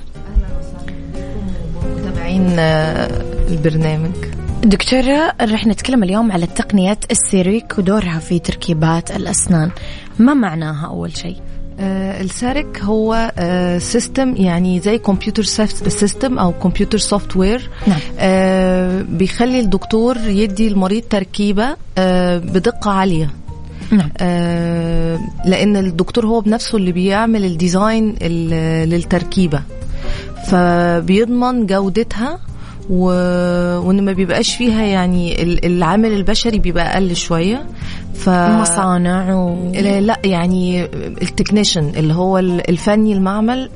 متابعين 1.98 2.56
آه، 2.60 3.22
البرنامج. 3.50 4.12
دكتورة 4.64 5.34
رح 5.42 5.68
نتكلم 5.68 6.04
اليوم 6.04 6.32
على 6.32 6.48
تقنية 6.48 7.00
CEREC 7.12 7.76
ودورها 7.78 8.20
في 8.20 8.40
تركيبات 8.40 9.12
الأسنان. 9.12 9.72
ما 10.20 10.34
معناها 10.34 10.88
أول 10.88 11.18
شيء؟ 11.18 11.36
آه 11.80 12.22
CEREC 12.22 12.80
هو 12.82 13.32
آه 13.38 13.78
system 13.78 14.36
يعني 14.36 14.80
زي 14.80 14.98
computer 14.98 15.44
system 15.44 16.40
أو 16.40 16.52
computer 16.52 16.98
software 16.98 17.70
نعم. 17.88 18.00
آه 18.20 19.02
بيخلي 19.02 19.60
الدكتور 19.60 20.18
يدي 20.18 20.68
المريض 20.68 21.04
تركيبة 21.10 21.76
آه 21.98 22.38
بدقة 22.38 22.92
عالية. 22.92 23.30
نعم. 23.92 24.10
آه 24.18 25.20
لأن 25.46 25.78
الدكتور 25.78 26.26
هو 26.28 26.42
بنفسه 26.42 26.78
اللي 26.78 26.92
بيعمل 26.92 27.46
ال 27.46 27.56
design 27.56 28.16
للتركيبة 28.90 29.62
فبيضمن 30.48 31.66
جودتها 31.66 32.40
و... 32.90 33.04
وإن 33.80 34.06
ما 34.06 34.12
بيبقاش 34.14 34.56
فيها 34.56 34.84
يعني 34.84 35.44
العامل 35.66 36.14
البشري 36.14 36.60
بيبقى 36.60 36.94
أقل 36.94 37.16
شوية 37.16 37.66
ف 38.14 38.30
مصانع 38.30 39.36
و... 39.36 39.72
لا 40.00 40.20
يعني 40.24 40.86
ال 41.22 41.28
technician 41.28 41.90
اللي 41.98 42.14
هو 42.14 42.38
الفني 42.40 43.14
المعمل 43.14 43.70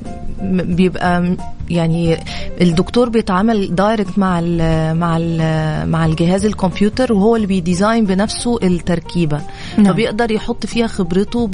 بيبقى 0.52 1.36
يعني 1.72 2.18
الدكتور 2.62 3.10
بيتعامل 3.10 3.76
direct 3.76 4.20
مع 4.20 4.40
ال 4.44 4.58
مع 4.98 5.18
ال 5.18 5.90
مع 5.90 6.06
الجهاز 6.06 6.46
الكمبيوتر 6.46 7.14
وهو 7.14 7.36
اللي 7.36 7.48
بي 7.48 7.62
design 7.62 8.06
بنفسه 8.06 8.58
التركيبة. 8.64 9.42
نعم. 9.78 9.94
فبيقدر 9.94 10.32
يحط 10.32 10.66
فيها 10.66 10.88
خبرته 10.88 11.50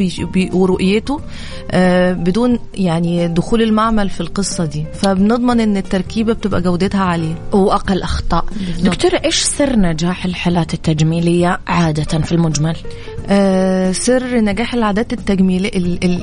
ورؤيته 0.53 1.19
آه 1.71 2.13
بدون 2.13 2.59
يعني 2.73 3.27
دخول 3.27 3.61
المعمل 3.61 4.09
في 4.09 4.21
القصة 4.21 4.65
دي. 4.65 4.85
فبنضمن 4.93 5.59
إن 5.59 5.77
التركيبة 5.77 6.33
بتبقى 6.33 6.61
جودتها 6.61 7.03
عالية. 7.03 7.35
وأقل 7.53 8.01
أخطاء. 8.01 8.45
دكتورة 8.83 9.21
إيش 9.25 9.41
سر 9.41 9.75
نجاح 9.75 10.25
الحالات 10.25 10.73
التجميلية 10.73 11.59
عادة 11.67 12.19
في 12.19 12.31
المجمل؟ 12.31 12.75
آه 13.29 13.91
سر 13.91 14.39
نجاح 14.39 14.73
العادات 14.73 15.13
التجميل 15.13 15.65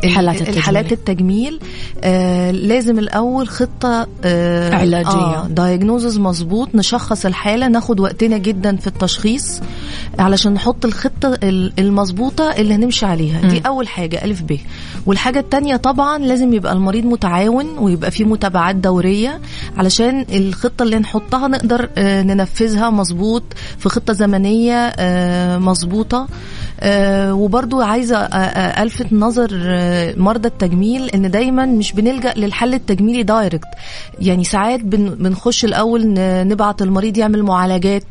الحالات 0.05 0.35
التجميل, 0.35 0.57
الحالات 0.59 0.93
التجميل 0.93 1.61
آه 2.05 2.51
لازم 2.51 2.99
الأول 2.99 3.49
خطة 3.49 4.07
آه 4.25 4.75
علاجية. 4.75 5.11
آه 5.11 5.47
دايجنوزز 5.47 6.19
مظبوط 6.19 6.69
نشخص 6.75 7.27
الحالة 7.27 7.69
ناخد 7.69 8.01
وقتنا 8.01 8.39
جدا 8.39 8.77
في 8.77 8.87
التشخيص 8.87 9.61
علشان 10.19 10.53
نحط 10.55 10.85
الخطة 10.85 11.39
المظبوطة 11.79 12.51
اللي 12.53 12.75
هنمشي 12.75 13.07
عليها. 13.07 13.41
م. 13.45 13.49
دي 13.49 13.59
أول 13.67 13.89
حاجة 13.89 14.25
ألف 14.25 14.43
ب. 14.43 14.57
والحاجة 15.07 15.39
الثانية 15.39 15.77
طبعا 15.77 16.19
لازم 16.19 16.53
يبقى 16.53 16.73
المريض 16.73 17.05
متعاون 17.05 17.67
ويبقى 17.79 18.11
في 18.11 18.25
متابعات 18.25 18.77
دورية 18.77 19.41
علشان 19.77 20.27
الخطة 20.33 20.83
اللي 20.83 20.99
نحطها 20.99 21.49
نقدر 21.49 21.89
آه 21.99 22.23
ننفذها 22.23 22.91
مظبوط 22.91 23.43
في 23.79 23.89
خطة 23.89 24.13
زمنية 24.13 24.75
آه 24.99 25.59
مظبوطة. 25.59 26.19
آه 26.19 26.27
وبرضو 27.33 27.81
عايزة 27.81 28.17
آه، 28.17 28.37
آه، 28.37 28.83
ألفت 28.83 29.13
نظر 29.13 29.51
آه، 29.65 30.15
مرضى 30.17 30.49
التجميل 30.49 31.11
إن 31.11 31.31
دايما 31.31 31.67
مش 31.67 31.93
بنلجأ 31.93 32.35
للحل 32.37 32.75
التجميلي 32.75 33.23
دايركت 33.23 33.69
يعني 34.21 34.45
ساعات 34.45 34.81
بنخش 34.85 35.65
الأول 35.65 36.15
نبعت 36.49 36.83
المريض 36.83 37.19
يعمل 37.19 37.43
معالجات 37.43 38.05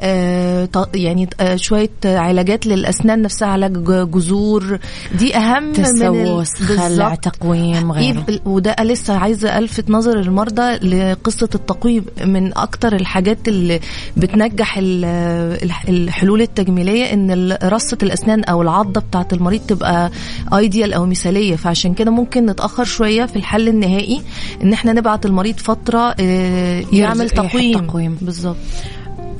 آه 0.00 0.68
يعني 0.94 1.28
شوية 1.56 1.90
علاجات 2.04 2.66
للأسنان 2.66 3.22
نفسها 3.22 3.48
علاج 3.48 3.84
جذور. 4.10 4.78
دي 5.18 5.36
أهم 5.36 5.72
تسوس 5.72 6.60
من 6.60 6.78
خلع 6.78 7.14
تقويم 7.14 7.92
غيره. 7.92 8.26
وده 8.44 8.76
لسه 8.80 9.16
عايزة 9.18 9.58
ألفت 9.58 9.90
نظر 9.90 10.20
المرضى 10.20 10.72
لقصة 10.72 11.48
التقويم. 11.54 12.04
من 12.24 12.58
أكتر 12.58 12.94
الحاجات 12.94 13.48
اللي 13.48 13.80
بتنجح 14.16 14.78
الحلول 15.88 16.42
التجميلية 16.42 17.12
إن 17.12 17.56
رصة 17.64 17.95
الأسنان 18.02 18.44
أو 18.44 18.62
العضة 18.62 19.00
بتاعة 19.00 19.28
المريض 19.32 19.60
تبقى 19.60 20.10
ايديال 20.54 20.92
أو 20.92 21.06
مثالية 21.06 21.56
فعشان 21.56 21.94
كده 21.94 22.10
ممكن 22.10 22.46
نتأخر 22.46 22.84
شوية 22.84 23.24
في 23.26 23.36
الحل 23.36 23.68
النهائي 23.68 24.22
إن 24.62 24.72
إحنا 24.72 24.92
نبعت 24.92 25.26
المريض 25.26 25.56
فترة 25.58 26.14
آه، 26.20 26.84
يعمل 26.92 27.30
تقويم, 27.30 27.78
تقويم. 27.86 28.18
بالظبط 28.22 28.56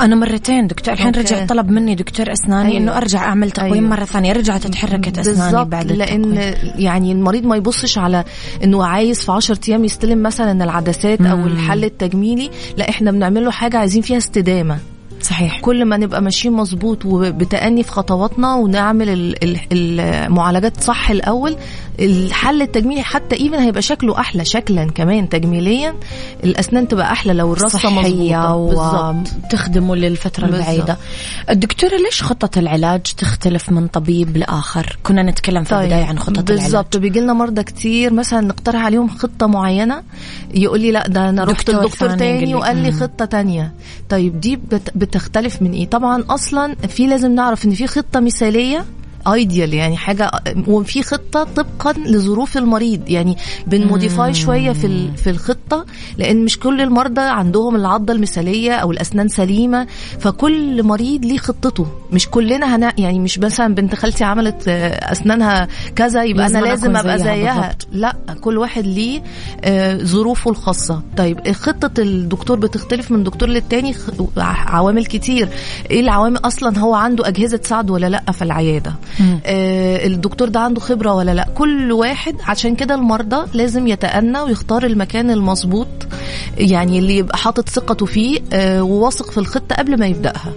أنا 0.01 0.15
مرتين 0.17 0.67
دكتور 0.67 0.95
الحين. 0.95 1.13
رجع 1.15 1.47
طلب 1.47 1.71
مني 1.71 1.95
دكتور 1.95 2.33
أسناني 2.33 2.69
أيوة. 2.69 2.79
إنه 2.83 2.97
أرجع 2.97 3.19
أعمل 3.25 3.51
تقويم 3.51 3.73
أيوة. 3.75 3.89
مرة 3.89 4.05
ثانية 4.05 4.33
رجعت 4.33 4.67
اتحركت 4.67 5.19
أسناني 5.19 5.65
بعد 5.65 5.93
لأن 5.93 6.39
التقويم. 6.39 6.75
يعني 6.79 7.13
المريض 7.13 7.45
ما 7.45 7.57
يبصش 7.57 7.99
على 7.99 8.25
إنه 8.65 8.85
عايز 8.85 9.21
في 9.21 9.33
10 9.33 9.59
أيام 9.69 9.85
يستلم 9.85 10.23
مثلا 10.23 10.65
العدسات 10.65 11.21
أو 11.21 11.47
الحل 11.47 11.85
التجميلي 11.85 12.51
لا 12.77 12.89
إحنا 12.91 13.11
بنعمل 13.11 13.45
له 13.45 13.51
حاجة 13.51 13.79
عايزين 13.79 14.03
فيها 14.03 14.17
استدامة 14.19 14.79
صحيح. 15.27 15.61
كل 15.61 15.85
ما 15.85 15.97
نبقى 15.97 16.23
ماشيين 16.23 16.55
مظبوط 16.55 17.05
وبتأني 17.07 17.83
في 17.83 17.91
خطواتنا 17.91 18.55
ونعمل 18.55 19.09
ال- 19.09 19.45
ال- 19.45 19.61
المعالجات 20.01 20.81
صح 20.81 21.11
الأول 21.11 21.57
الحل 22.01 22.63
التجميلي 22.63 23.03
حتى 23.03 23.37
ايفن 23.37 23.55
هيبقى 23.55 23.83
شكله 23.83 24.21
أحلى 24.21 24.45
شكلا 24.45 24.85
كمان 24.95 25.29
تجميليا. 25.29 25.95
الأسنان 26.45 26.89
تبقى 26.89 27.13
أحلى 27.13 27.33
لو 27.33 27.53
الرصه 27.53 27.91
مظبوطة. 27.91 28.55
وتخدمه 29.45 29.97
للفترة 29.97 30.47
بالظبط. 30.47 30.61
البعيدة. 30.69 30.97
الدكتورة 31.51 31.97
ليش 31.97 32.23
خطة 32.23 32.59
العلاج 32.59 33.01
تختلف 33.03 33.71
من 33.71 33.87
طبيب 33.87 34.37
لآخر؟ 34.37 34.99
كنا 35.03 35.23
نتكلم 35.23 35.65
في 35.65 35.73
البداية 35.81 36.05
عن 36.05 36.19
خطة 36.19 36.31
العلاج. 36.31 36.47
بالظبط 36.63 36.97
بيجي 36.97 37.21
لنا 37.21 37.33
مرضى 37.33 37.63
كتير. 37.63 38.13
مثلا 38.13 38.41
نقترح 38.41 38.85
عليهم 38.85 39.09
خطة 39.09 39.47
معينة. 39.47 40.03
يقول 40.55 40.81
لي 40.81 40.91
لا 40.91 41.09
ده 41.09 41.29
أنا 41.29 41.45
رحت 41.45 41.71
دكتور 41.71 41.85
لدكتور 41.85 42.09
تاني. 42.11 42.55
وقال 42.55 42.77
لي. 42.77 42.93
خطة 42.93 43.25
تانية. 43.25 43.73
طيب 44.09 44.41
دي 44.41 44.57
بت- 44.57 44.93
بتختلف 45.17 45.63
من 45.63 45.73
إيه. 45.73 45.87
طبعا 45.89 46.25
أصلا 46.31 46.75
في 46.75 47.07
لازم 47.07 47.35
نعرف 47.35 47.65
إن 47.65 47.71
في 47.71 47.87
خطة 47.87 48.21
مثالية 48.21 48.85
ايديال 49.35 49.75
يعني 49.75 49.97
حاجة 49.97 50.31
وفي 50.69 51.03
خطة 51.03 51.45
طبقا 51.57 51.93
لظروف 51.93 52.57
المريض. 52.57 53.01
يعني 53.09 53.37
بنموديفاي 53.67 54.35
شوية 54.35 54.73
في 54.73 55.11
في 55.17 55.31
الخطة 55.31 55.87
لأن 56.19 56.45
مش 56.45 56.59
كل 56.59 56.81
المرضى 56.81 57.21
عندهم 57.21 57.77
العضة 57.77 58.13
المثالية 58.13 58.73
أو 58.73 58.93
الأسنان 58.93 59.29
سليمة 59.29 59.87
فكل 60.21 60.83
مريض 60.83 61.25
ليه 61.25 61.39
خطته. 61.39 61.87
مش 62.13 62.29
كلنا 62.29 62.77
هنا 62.77 62.93
يعني 62.99 63.19
مش 63.19 63.39
مثلا 63.39 63.75
بنت 63.75 63.95
خالتي 63.95 64.25
عملت 64.25 64.69
أسنانها 64.69 65.69
كذا 65.97 66.25
يبقى 66.25 66.47
أنا 66.47 66.59
لازم 66.59 66.97
أبقى 66.97 67.19
زيها. 67.19 67.77
لا 67.93 68.17
كل 68.41 68.59
واحد 68.59 68.85
ليه 68.87 69.23
آه، 69.65 69.97
ظروفه 69.97 70.51
الخاصة. 70.51 71.03
طيب 71.17 71.53
خطة 71.53 72.01
الدكتور 72.03 72.59
بتختلف 72.59 73.11
من 73.11 73.25
دكتور 73.25 73.49
للتاني 73.49 73.95
عوامل 74.67 75.07
كتير. 75.07 75.49
إيه 75.91 76.01
العوامل 76.01 76.37
أصلا 76.45 76.79
هو 76.79 76.95
عنده 76.95 77.29
أجهزة 77.29 77.57
تساعده 77.57 77.93
ولا 77.95 78.07
لأ 78.07 78.33
في 78.33 78.43
العيادة؟ 78.43 78.95
آه 79.47 80.07
الدكتور 80.07 80.49
ده 80.49 80.61
عنده 80.61 80.81
خبرة 80.81 81.15
ولا 81.15 81.35
لأ؟ 81.35 81.49
كل 81.55 81.93
واحد 81.93 82.37
عشان 82.47 82.75
كده 82.75 82.95
المرضى 82.95 83.47
لازم 83.59 83.87
يتأنى 83.87 84.39
ويختار 84.41 84.85
المكان 84.87 85.31
المظبوط 85.31 85.87
يعني 86.59 86.99
اللي 86.99 87.17
يبقى 87.17 87.39
حاطط 87.39 87.69
ثقته 87.69 88.07
فيه 88.07 88.39
آه 88.53 88.83
وواثق 88.83 89.31
في 89.31 89.39
الخطة 89.39 89.75
قبل 89.77 89.99
ما 89.99 90.07
يبدأها. 90.07 90.53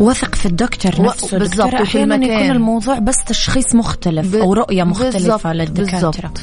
وثق 0.00 0.34
في 0.34 0.46
الدكتور 0.46 0.92
نفسه. 1.02 1.36
وفي 1.66 1.82
أحيانا. 1.82 2.14
يكون 2.42 2.56
الموضوع 2.56 2.98
بس 2.98 3.16
تشخيص 3.26 3.74
مختلف 3.74 4.34
أو 4.42 4.52
رؤية 4.52 4.84
مختلفة 4.84 5.52
للدكاترة. 5.52 6.10
بالضبط. 6.10 6.40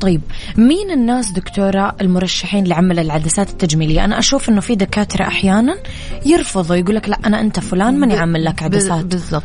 طيب 0.00 0.20
مين 0.56 0.90
الناس 0.90 1.30
دكتورة 1.30 1.96
المرشحين 2.00 2.64
لعمل 2.64 2.98
العدسات 2.98 3.50
التجميلية؟ 3.50 4.04
أنا 4.04 4.18
أشوف 4.18 4.48
إنه 4.48 4.60
في 4.60 4.74
دكاترة 4.74 5.24
أحيانا 5.26 5.76
يرفضوا 6.26 6.76
يقول 6.76 6.94
لك 6.96 7.08
لا 7.08 7.18
أنا 7.26 7.40
أنت 7.40 7.60
فلان 7.60 7.98
ماني 8.00 8.14
عامل 8.16 8.44
لك 8.44 8.62
عدسات؟ 8.62 9.04
بالظبط 9.04 9.42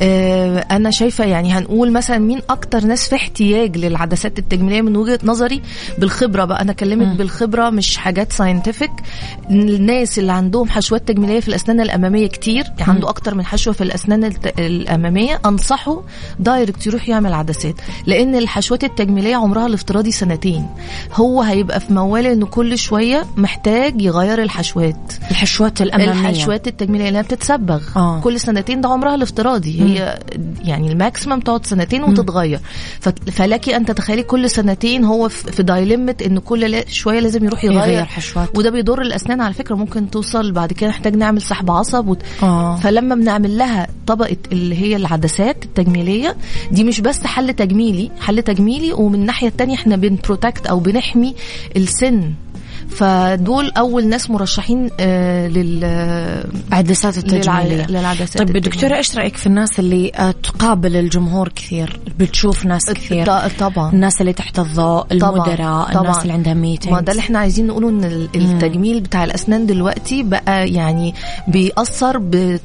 آه 0.00 0.58
أنا 0.58 0.90
شايفة 0.90 1.24
يعني 1.24 1.52
هنقول 1.52 1.92
مثلا 1.92 2.18
مين 2.18 2.40
أكتر 2.50 2.84
ناس 2.84 3.08
في 3.08 3.16
احتياج 3.16 3.76
للعدسات 3.78 4.38
التجميلية 4.38 4.82
من 4.82 4.96
وجهة 4.96 5.18
نظري؟ 5.24 5.62
بالخبرة 5.98 6.44
بقى 6.44 6.60
أنا 6.62 6.70
اكلمك 6.72 7.06
بالخبرة 7.16 7.70
مش 7.70 7.96
حاجات 7.96 8.32
scientific 8.32 8.90
الناس 9.50 10.18
اللي 10.18 10.32
عندهم 10.32 10.68
حشوات 10.68 11.08
تجميلية 11.08 11.40
في 11.40 11.48
الأسنان 11.48 11.80
الأمامية 11.80 12.26
كتير 12.26 12.64
يعني 12.78 12.92
عنده 12.92 13.08
أكتر 13.08 13.34
من 13.34 13.44
حشوة 13.46 13.72
في 13.74 13.84
الأسنان 13.84 14.24
الت- 14.24 14.58
الأمامية 14.60 15.40
أنصحه 15.46 16.02
direct 16.38 16.86
يروح 16.86 17.08
يعمل 17.08 17.32
عدسات. 17.32 17.74
لأن 18.06 18.34
الحشوات 18.34 18.84
التجميلية 18.84 19.36
عمرها 19.36 19.68
الافتراضي 19.82 20.10
سنتين. 20.10 20.66
هو 21.14 21.42
هيبقى 21.42 21.80
في 21.80 21.92
موال 21.92 22.26
انه 22.26 22.46
كل 22.46 22.78
شوية 22.78 23.26
محتاج 23.36 24.02
يغير 24.02 24.42
الحشوات. 24.42 25.12
الحشوات 25.30 25.82
الأمامية. 25.82 26.30
الحشوات 26.30 26.68
التجميلية 26.68 27.08
اللي 27.08 27.22
بتتصبغ. 27.22 27.80
آه. 27.96 28.20
كل 28.20 28.40
سنتين 28.40 28.80
ده 28.80 28.88
عمرها 28.88 29.14
الافتراضي. 29.14 29.80
هي 29.82 30.18
يعني 30.64 30.92
الماكسيمم 30.92 31.40
تقعد 31.40 31.66
سنتين 31.66 32.02
وتتغير. 32.04 32.60
ف- 33.00 33.08
فلك 33.08 33.68
أن 33.68 33.84
تتخيلي 33.84 34.22
كل 34.22 34.50
سنتين 34.50 35.04
هو 35.04 35.28
في 35.28 35.62
دايلمت 35.62 36.22
إن 36.22 36.38
كل 36.38 36.82
شوية 36.88 37.20
لازم 37.20 37.44
يروح 37.44 37.64
يغير, 37.64 37.78
يغير 37.78 38.04
حشوات. 38.04 38.58
وده 38.58 38.70
بيضر 38.70 39.02
الأسنان 39.02 39.40
على 39.40 39.54
فكرة. 39.54 39.74
ممكن 39.74 40.10
توصل 40.10 40.52
بعد 40.52 40.72
كده 40.72 40.90
نحتاج 40.90 41.16
نعمل 41.16 41.42
سحب 41.42 41.70
عصب 41.70 42.08
وت... 42.08 42.18
آه. 42.42 42.76
فلما 42.76 43.14
بنعمل 43.14 43.58
لها 43.58 43.86
طبقة 44.06 44.36
اللي 44.52 44.74
هي 44.82 44.96
العدسات 44.96 45.64
التجميلية 45.64 46.36
دي 46.70 46.84
مش 46.84 47.00
بس 47.00 47.26
حل 47.26 47.52
تجميلي 47.52 48.10
حل 48.20 48.42
تجميلي 48.42 48.92
ومن 48.92 49.14
الناحيه 49.14 49.48
التانية 49.48 49.71
إحنا 49.74 49.96
بنبروتكت 49.96 50.66
أو 50.66 50.80
بنحمي 50.80 51.34
السن. 51.76 52.32
فدول 52.96 53.70
أول 53.78 54.06
ناس 54.06 54.30
مرشحين 54.30 54.90
آه 55.00 55.48
لل 55.48 55.84
عدسات 56.72 57.18
التجميليه 57.18 57.86
للع- 57.86 57.90
للعدسات 57.90 58.38
طيب. 58.38 58.56
دكتورة 58.56 58.96
إيش 58.96 59.16
رأيك 59.18 59.36
في 59.36 59.46
الناس 59.46 59.78
اللي 59.80 60.12
آه، 60.14 60.30
تقابل 60.30 60.96
الجمهور 60.96 61.48
كثير 61.48 62.00
بتشوف 62.18 62.64
ناس 62.66 62.82
كثير؟ 62.94 63.26
طبعا. 63.58 63.92
الناس 63.92 64.20
اللي 64.20 64.32
تحت 64.32 64.58
الضوء 64.58 65.06
المدراء 65.12 65.98
الناس 66.00 66.18
اللي 66.22 66.32
عندها 66.32 66.54
meeting 66.54 66.94
ما 66.94 67.00
ده 67.00 67.12
اللي 67.12 67.20
إحنا 67.20 67.38
عايزين 67.38 67.66
نقوله 67.66 67.88
إن 67.88 68.04
ال- 68.04 68.28
التجميل 68.34 69.00
بتاع 69.00 69.24
الأسنان 69.24 69.66
دلوقتي 69.66 70.22
بقى 70.22 70.68
يعني 70.68 71.14
بيأثر 71.48 72.18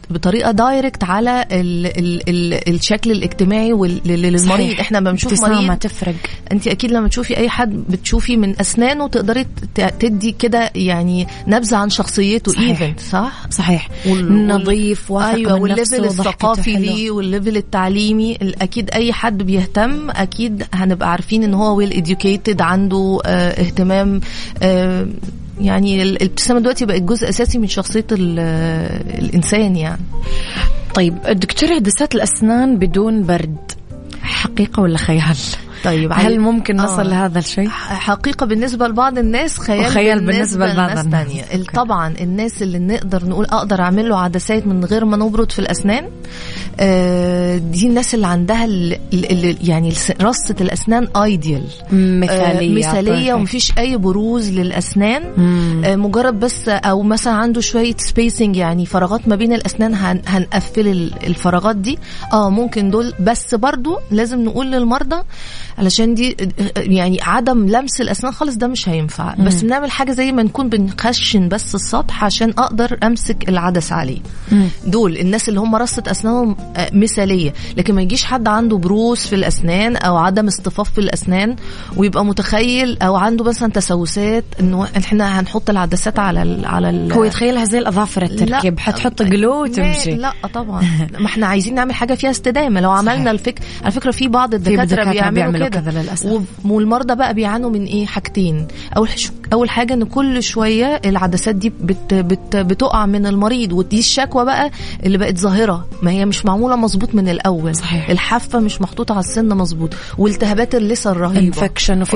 بطريقة 0.10 0.52
direct 0.52 1.04
على 1.04 1.46
ال 1.52 1.86
ال 1.86 2.30
ال 2.30 2.76
الشكل 2.76 3.12
الاجتماعي 3.12 3.72
للمريض. 4.06 4.80
إحنا 4.80 4.98
لما 4.98 5.12
بنشوف 5.12 5.32
مريض. 5.44 5.78
تفرق. 5.80 6.16
انت 6.52 6.68
أكيد 6.68 6.92
لما 6.92 7.08
تشوفي 7.08 7.38
أي 7.38 7.50
حد 7.50 7.70
بتشوفي 7.90 8.38
من 8.38 8.60
أسنانه 8.62 9.08
تقدري 9.08 9.44
ت- 9.76 9.82
تدي 10.18 10.32
كده 10.32 10.72
يعني 10.76 11.28
نبذة 11.48 11.76
عن 11.78 11.90
شخصيته 11.90 12.52
صحيح. 12.52 12.94
صح 13.12 13.46
صحيح 13.50 13.90
وال- 14.06 14.48
نظيف 14.48 15.12
واثق 15.12 15.28
أيوه 15.34 15.54
من 15.56 15.62
وال 15.62 15.74
level 15.74 16.06
الثقافي. 16.06 16.74
ليه 16.76 17.12
وال 17.12 17.25
level 17.25 17.58
التعليمي 17.58 18.36
ال- 18.42 18.62
أكيد 18.62 18.90
أي 18.92 19.14
حد 19.14 19.44
بيهتم 19.44 20.10
أكيد 20.10 20.64
هنبقى 20.74 21.12
عارفين 21.12 21.44
إن 21.44 21.54
هو 21.54 21.76
well 21.76 21.92
educated 22.06 22.62
عنده 22.62 23.20
آه 23.26 23.50
اهتمام 23.62 24.22
آه 24.62 25.08
يعني 25.62 26.02
ال- 26.02 26.16
الابتسامة 26.22 26.60
دلوقتي 26.60 26.86
بقت 26.86 27.02
جزء 27.02 27.30
أساسي 27.30 27.58
من 27.58 27.68
شخصية 27.68 28.06
ال- 28.12 28.40
الإنسان 29.24 29.76
يعني 29.76 30.02
طيب 30.96 31.18
الدكتورة 31.28 31.74
عدسات 31.74 32.16
الأسنان 32.16 32.78
بدون 32.78 33.24
برد 33.24 33.72
حقيقة 34.22 34.82
ولا 34.82 34.98
خيال؟ 34.98 35.36
طيب 35.84 36.12
هل 36.14 36.40
ممكن 36.40 36.76
نصل 36.78 37.00
آه. 37.02 37.04
لهذا 37.04 37.40
الشيء؟ 37.40 37.70
حقيقة 37.70 38.46
بالنسبة 38.46 38.88
لبعض 38.88 39.18
الناس 39.18 39.60
خيال, 39.60 39.86
وخيال 39.86 40.26
بالنسبة 40.26 40.68
لبعض 40.68 40.90
لناس 40.92 41.06
الناس. 41.06 41.28
تانية. 41.28 41.64
طبعا 41.74 42.14
الناس 42.22 42.62
اللي 42.62 42.80
نقدر 42.80 43.26
نقول 43.26 43.46
أقدر 43.46 43.82
أعمل 43.82 44.10
له 44.10 44.20
عدسات 44.20 44.68
من 44.68 44.86
غير 44.86 45.06
ما 45.06 45.18
نبرد 45.18 45.52
في 45.52 45.60
الأسنان 45.60 46.10
آه، 46.80 47.58
دي 47.58 47.88
الناس 47.88 48.16
اللي 48.16 48.28
عندها 48.28 48.66
ال- 48.66 48.94
ال- 49.14 49.32
ال- 49.46 49.70
يعني 49.70 49.94
رصة 50.22 50.56
الأسنان 50.62 51.08
ideal 51.24 51.64
مثالية 51.92 52.80
مثالية 52.80 53.32
perfect. 53.32 53.36
ومفيش 53.36 53.78
أي 53.78 53.98
بروز 53.98 54.50
للأسنان. 54.50 55.24
آه، 55.86 55.96
مجرد 55.96 56.40
بس 56.40 56.70
أو 56.70 57.02
مثلا 57.04 57.34
عنده 57.34 57.62
شوية 57.62 57.96
spacing 57.98 58.56
يعني 58.56 58.86
فراغات 58.86 59.28
ما 59.28 59.36
بين 59.36 59.54
الأسنان 59.54 59.94
هن 59.94 60.22
هنقفل 60.28 60.88
ال- 60.88 61.14
الفراغات 61.28 61.76
دي 61.76 62.00
آه 62.34 62.50
ممكن 62.50 62.90
دول 62.90 63.14
بس 63.20 63.56
برضو 63.56 63.98
لازم 64.12 64.44
نقول 64.44 64.72
للمرضى 64.72 65.22
علشان 65.78 66.14
دي 66.14 66.38
يعني 66.78 67.20
عدم 67.22 67.68
لمس 67.70 68.02
الأسنان 68.02 68.34
خالص 68.34 68.56
ده 68.56 68.68
مش 68.68 68.90
هينفع. 68.90 69.36
بس 69.36 69.62
بنعمل 69.62 69.92
حاجة 69.92 70.12
زي 70.12 70.32
ما 70.32 70.44
نكون 70.44 70.70
بنخشن 70.70 71.50
بس 71.50 71.76
السطح 71.76 72.24
عشان 72.24 72.50
أقدر 72.50 72.98
أمسك 73.04 73.50
العدسة 73.50 73.96
عليه. 73.96 74.20
دول 74.86 75.18
الناس 75.18 75.50
اللي 75.50 75.60
هم 75.60 75.76
رصة 75.76 76.04
أسنانهم 76.08 76.56
آه، 76.76 76.90
مثالية. 76.94 77.54
لكن 77.78 77.96
ما 77.96 78.02
يجيش 78.02 78.24
حد 78.24 78.48
عنده 78.48 78.78
بروز 78.78 79.20
في 79.20 79.36
الأسنان 79.36 79.96
أو 79.96 80.18
عدم 80.18 80.48
اصطفاف 80.48 80.90
في 80.94 80.98
الأسنان 81.02 81.56
ويبقى 81.98 82.26
متخيل 82.26 82.98
أو 83.02 83.16
عنده 83.16 83.44
مثلا 83.44 83.72
تسوسات 83.72 84.44
إنه 84.60 84.88
إحنا 84.98 85.40
هنحط 85.40 85.70
العدسات 85.70 86.20
على 86.20 86.42
ال 86.42 86.66
على 86.66 86.90
ال 86.90 87.14
هو 87.14 87.24
يتخيلها 87.24 87.66
زي 87.66 87.78
الأظافر 87.78 88.24
التركيب. 88.24 88.74
لا. 88.74 88.80
حتحط 88.82 89.22
جلو 89.22 89.64
وتمشي. 89.64 90.12
لا 90.16 90.34
طبعا. 90.54 90.82
ما 91.20 91.26
إحنا 91.26 91.48
عايزين 91.48 91.76
نعمل 91.76 91.94
حاجة 91.94 92.14
فيها 92.14 92.30
استدامة. 92.32 92.82
لو 92.82 92.92
عملنا 92.92 93.32
الفكر 93.32 93.62
على 93.84 93.92
فكرة 93.92 94.12
في 94.12 94.28
بعض 94.28 94.54
الدكاترة 94.54 95.04
بيعملوا, 95.04 95.30
بيعملوا 95.32 95.67
كده. 95.70 95.82
و- 96.26 96.42
والمرضى 96.66 97.16
بقى 97.16 97.34
بيعانوا 97.34 97.70
من 97.70 97.86
إيه؟ 97.86 98.06
حاجتين. 98.06 98.68
أول 98.98 99.10
أول 99.54 99.70
حاجة 99.70 99.94
إن 99.94 100.04
كل 100.04 100.44
شوية 100.44 101.02
العدسات 101.06 101.56
دي 101.56 101.70
بت 101.82 102.14
بت 102.14 102.56
بتقع 102.56 103.06
من 103.06 103.26
المريض 103.26 103.74
ودي 103.74 104.00
الشكوى 104.00 104.46
بقى 104.46 104.72
اللي 105.06 105.18
بقت 105.18 105.38
ظاهرة. 105.38 105.88
ما 106.02 106.12
هي 106.12 106.26
مش 106.26 106.46
معمولة 106.46 106.76
مظبوط 106.76 107.16
من 107.16 107.30
الأول. 107.30 107.76
صحيح. 107.76 108.10
الحافة 108.10 108.60
مش 108.60 108.82
محطوطة 108.82 109.12
على 109.14 109.20
السن 109.24 109.48
مظبوط. 109.58 109.90
والتهابات 110.18 110.76
اللثه 110.76 111.12
الرهيبة. 111.12 111.68
Infection 111.68 111.90
وفي 112.02 112.16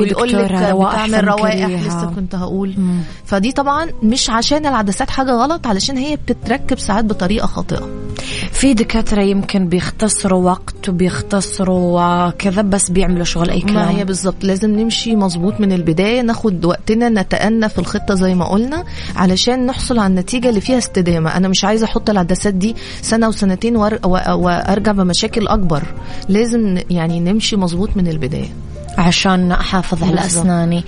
روائح 0.72 1.08
بتعمل 1.08 1.28
روائح. 1.28 1.68
لسه 1.88 2.06
كنت 2.16 2.36
هقول. 2.36 2.76
فدي 3.26 3.52
طبعا 3.52 3.88
مش 4.04 4.30
عشان 4.30 4.66
العدسات 4.66 5.10
حاجة 5.10 5.32
غلط 5.32 5.68
علشان 5.68 5.98
هي 5.98 6.16
بتتركب 6.16 6.80
ساعات 6.80 7.06
بطريقة 7.06 7.48
خاطئة. 7.48 7.90
في 8.62 8.74
دكاترة 8.74 9.22
يمكن 9.22 9.68
بيختصروا 9.68 10.46
وقت 10.46 10.90
وبيختصروا 10.90 12.30
كذا 12.30 12.62
بس 12.62 12.90
بيعملوا 12.90 13.24
شغل 13.24 13.50
أي 13.50 13.62
كلام. 13.62 13.76
ما 13.76 13.90
هي 13.90 14.06
بالظبط 14.06 14.44
لازم 14.44 14.80
نمشي 14.80 15.16
مظبوط 15.16 15.60
من 15.60 15.72
البداية 15.72 16.22
ناخد 16.22 16.66
وقتنا 16.66 17.10
نتأنى 17.10 17.70
في 17.70 17.80
الخطة 17.80 18.16
زي 18.16 18.36
ما 18.36 18.46
قلنا 18.46 18.84
علشان 19.16 19.66
نحصل 19.66 20.00
على 20.00 20.08
النتيجة 20.08 20.50
اللي 20.50 20.62
فيها 20.62 20.78
استدامة. 20.78 21.38
أنا 21.38 21.48
مش 21.48 21.64
عايزة 21.66 21.86
أحط 21.86 22.10
العدسات 22.10 22.54
دي 22.54 22.76
سنة 23.02 23.28
وسنتين 23.28 23.78
وأر- 23.78 24.06
و- 24.06 24.34
وأرجع 24.34 24.92
بمشاكل 24.92 25.48
أكبر. 25.48 25.84
لازم 26.30 26.78
يعني 26.90 27.20
نمشي 27.20 27.56
مظبوط 27.56 27.90
من 27.98 28.08
البداية. 28.08 28.50
عشان 28.98 29.52
أحافظ 29.52 30.04
على. 30.04 30.26
أسناني. 30.26 30.84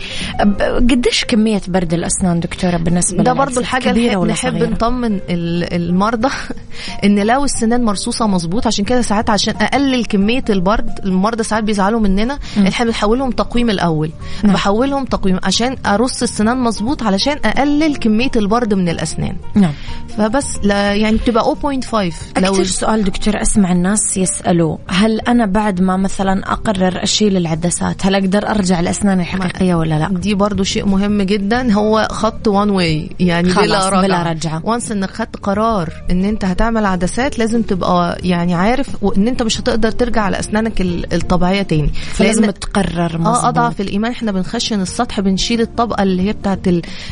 قديش 0.92 1.26
كمية 1.26 1.62
برد 1.68 1.94
الأسنان 1.94 2.40
دكتورة 2.40 2.78
بالنسبة 2.78 3.24
ده 3.24 3.34
الحاجة 3.58 3.90
كبيرة 3.90 4.22
اللي 4.22 4.34
نحب 4.34 4.64
نطمن 4.64 5.16
ال- 5.30 5.74
المرضى 5.74 6.30
إن 7.06 7.20
لو 7.20 7.44
السنان 7.44 7.84
مرصوصة 7.86 8.28
مظبوط 8.28 8.68
عشان 8.68 8.86
كده 8.86 9.02
ساعات 9.02 9.30
عشان 9.30 9.54
أقلل 9.62 10.06
كمية 10.06 10.44
البرد 10.50 11.00
المرضى 11.06 11.44
ساعات 11.44 11.64
بيزعلوا 11.64 12.00
مننا. 12.00 12.40
إحنا 12.68 12.86
بنحولهم 12.86 13.32
تقويم 13.32 13.70
الأول. 13.70 14.12
نعم. 14.44 14.54
بحولهم 14.54 15.06
تقويم 15.06 15.40
عشان 15.44 15.76
أرص 15.86 16.22
السنان 16.22 16.58
مظبوط 16.58 17.04
علشان 17.04 17.38
أقلل 17.46 17.96
كمية 17.96 18.32
البرد 18.36 18.74
من 18.74 18.90
الأسنان. 18.90 19.36
نعم. 19.56 19.72
فبس 20.18 20.46
لا 20.64 20.94
يعني 20.96 21.18
بتبقى 21.18 21.44
0.5 21.56 21.96
لو 22.40 22.52
أكثر 22.52 22.64
سؤال 22.64 23.04
دكتور 23.04 23.42
أسمع 23.42 23.72
الناس 23.72 24.18
يسألوه 24.18 24.80
هل 24.88 25.20
أنا 25.20 25.46
بعد 25.46 25.82
ما 25.82 25.98
مثلا 25.98 26.52
أقرر 26.52 27.04
أشيل 27.04 27.38
العدسات 27.38 28.06
هل 28.06 28.16
أقدر 28.16 28.50
أرجع 28.50 28.80
لأسناني 28.80 29.22
الحقيقية 29.22 29.76
ولا 29.76 30.00
لا؟ 30.00 30.08
دي 30.20 30.34
برضو 30.36 30.64
شيء 30.64 30.86
مهم 30.86 31.22
جدا. 31.22 31.74
هو 31.74 32.08
خط 32.12 32.48
وان 32.48 32.70
واي 32.70 33.10
يعني 33.20 33.54
بلا 33.54 33.90
رجعة. 33.90 34.02
بلا 34.02 34.24
رجعة. 34.24 34.62
وانس 34.66 34.92
إنك 34.92 35.10
خدت 35.12 35.36
قرار 35.36 35.90
إن 36.12 36.26
أنت 36.26 36.46
هتعمل 36.46 36.86
عدسات 36.86 37.40
لازم 37.40 37.62
تبقى 37.62 38.18
يعني 38.24 38.54
عارف 38.54 38.88
ان 39.18 39.28
أنت 39.28 39.44
مش 39.44 39.60
هتقدر 39.60 39.92
ترجع 39.92 40.30
لأسنانك 40.30 40.82
ال- 40.82 41.14
الطبيعية 41.14 41.62
تاني. 41.62 41.90
فلازم 42.14 42.46
لأن- 42.52 42.54
تقرر 42.54 43.16
آه 43.26 43.48
أضعف 43.50 43.82
الايمان 43.82 44.12
إحنا 44.12 44.32
بنخشن 44.32 44.82
السطح 44.82 45.20
بنشيل 45.20 45.62
الطبقة 45.62 46.04
اللي 46.04 46.28
هي 46.28 46.34
بتاعت 46.34 46.60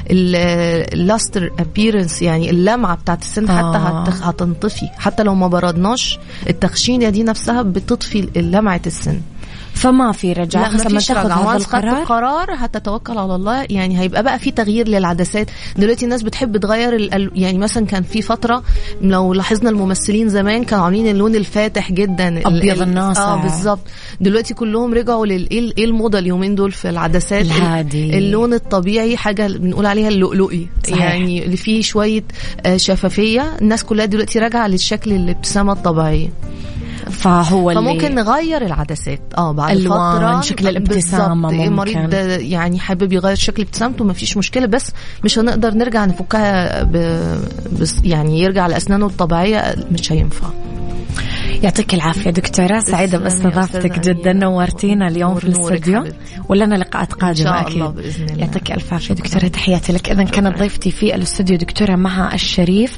ال 0.09 0.30
luster 0.30 1.51
appearance 1.59 2.21
يعني 2.21 2.49
بتاعت 2.95 3.21
السن 3.21 3.49
آه. 3.49 3.57
حتى 3.57 3.77
هت- 4.11 4.21
هتنطفي 4.23 4.87
حتى 4.97 5.23
لو 5.23 5.35
ما 5.35 5.47
بردناش 5.47 6.19
التخشينه 6.49 7.09
دي 7.09 7.23
نفسها 7.23 7.61
بتطفي 7.61 8.21
لمعة 8.35 8.81
السن 8.85 9.21
فما 9.73 10.11
في 10.11 10.33
رجعة 10.33 10.61
لا 10.61 10.69
خلاص 10.69 10.85
لما 10.87 10.99
تاخذ 10.99 11.31
هذا 11.31 11.57
القرار؟ 11.57 12.01
القرار 12.01 12.47
هتتوكل 12.55 13.17
على 13.17 13.35
الله. 13.35 13.65
يعني 13.69 13.99
هيبقى 13.99 14.23
بقى 14.23 14.39
في 14.39 14.51
تغيير 14.51 14.87
للعدسات. 14.87 15.47
دلوقتي 15.77 16.05
الناس 16.05 16.21
بتحب 16.23 16.57
تغير 16.57 16.95
ال- 16.95 17.31
يعني 17.35 17.57
مثلا 17.57 17.85
كان 17.85 18.03
في 18.03 18.21
فترة 18.21 18.63
لو 19.01 19.33
لاحظنا 19.33 19.69
الممثلين 19.69 20.29
زمان 20.29 20.63
كانوا 20.63 20.85
عاملين 20.85 21.07
اللون 21.07 21.35
الفاتح 21.35 21.91
جدا. 21.91 22.27
ال- 22.27 22.81
الناصع. 22.81 23.33
آه 23.33 23.41
بالظبط. 23.41 23.79
دلوقتي 24.21 24.53
كلهم 24.53 24.93
رجعوا 24.93 25.25
لل 25.25 25.49
إيه 25.51 25.71
إيه 25.77 25.85
الموضة 25.85 26.19
اليومين 26.19 26.55
دول 26.55 26.71
في 26.71 26.89
العدسات؟ 26.89 27.41
الهادي. 27.45 28.17
اللون 28.17 28.53
الطبيعي 28.53 29.17
حاجة 29.17 29.47
بنقول 29.47 29.85
عليها 29.85 30.07
اللؤلؤي. 30.07 30.67
صحيح. 30.87 30.97
يعني 31.03 31.45
اللي 31.45 31.57
فيه 31.57 31.81
شوية 31.81 32.23
آه، 32.65 32.77
شفافية. 32.77 33.57
الناس 33.61 33.83
كلها 33.83 34.05
دلوقتي 34.05 34.39
راجعة 34.39 34.67
للشكل 34.67 35.11
الابتسامة 35.11 35.73
الطبيعية 35.73 36.29
فهو 37.11 37.71
اللي 37.71 37.81
فممكن 37.81 38.15
نغير 38.15 38.65
العدسات 38.65 39.21
آه 39.37 39.51
بعد 39.51 39.77
ألوان، 39.77 40.17
فترة 40.17 40.41
شكل 40.41 40.67
الابتسامة 40.67 41.49
بالظبط. 41.49 41.69
ممكن. 41.69 41.99
المريض 41.99 42.13
يعني 42.41 42.79
حابب 42.79 43.13
يغير 43.13 43.35
شكل 43.35 43.61
ابتسامته 43.61 44.03
ما 44.05 44.13
فيش 44.13 44.37
مشكلة 44.37 44.65
بس 44.65 44.91
مش 45.23 45.39
هنقدر 45.39 45.73
نرجع 45.73 46.05
نفكها 46.05 46.83
ب... 46.83 46.91
بس 47.79 47.95
يعني 48.03 48.39
يرجع 48.39 48.67
لأسنانه 48.67 49.05
الطبيعية 49.05 49.75
مش 49.91 50.11
هينفع 50.11 50.47
يعطيك 51.63 51.93
العافية 51.93 52.29
دكتورة. 52.29 52.79
سعيدة 52.79 53.17
باستضافتك 53.17 53.99
جدا. 53.99 54.33
نورتينا 54.33 55.07
اليوم 55.07 55.35
في 55.35 55.43
الاستوديو. 55.43 56.03
ولنا 56.49 56.75
لقاءات 56.75 57.13
قادمة 57.13 57.43
شاء 57.43 57.61
أكيد. 57.61 57.73
الله 57.73 57.87
بإذن 57.87 58.29
الله. 58.29 58.39
يعطيك 58.39 58.71
ألف 58.71 58.93
عافية 58.93 59.13
دكتورة. 59.13 59.47
تحياتي 59.47 59.93
لك. 59.93 60.09
إذا 60.09 60.23
كانت 60.23 60.57
ضيفتي 60.57 60.91
في 60.91 61.15
الاستوديو 61.15 61.57
دكتورة 61.57 61.95
مها 61.95 62.33
الشريف 62.33 62.97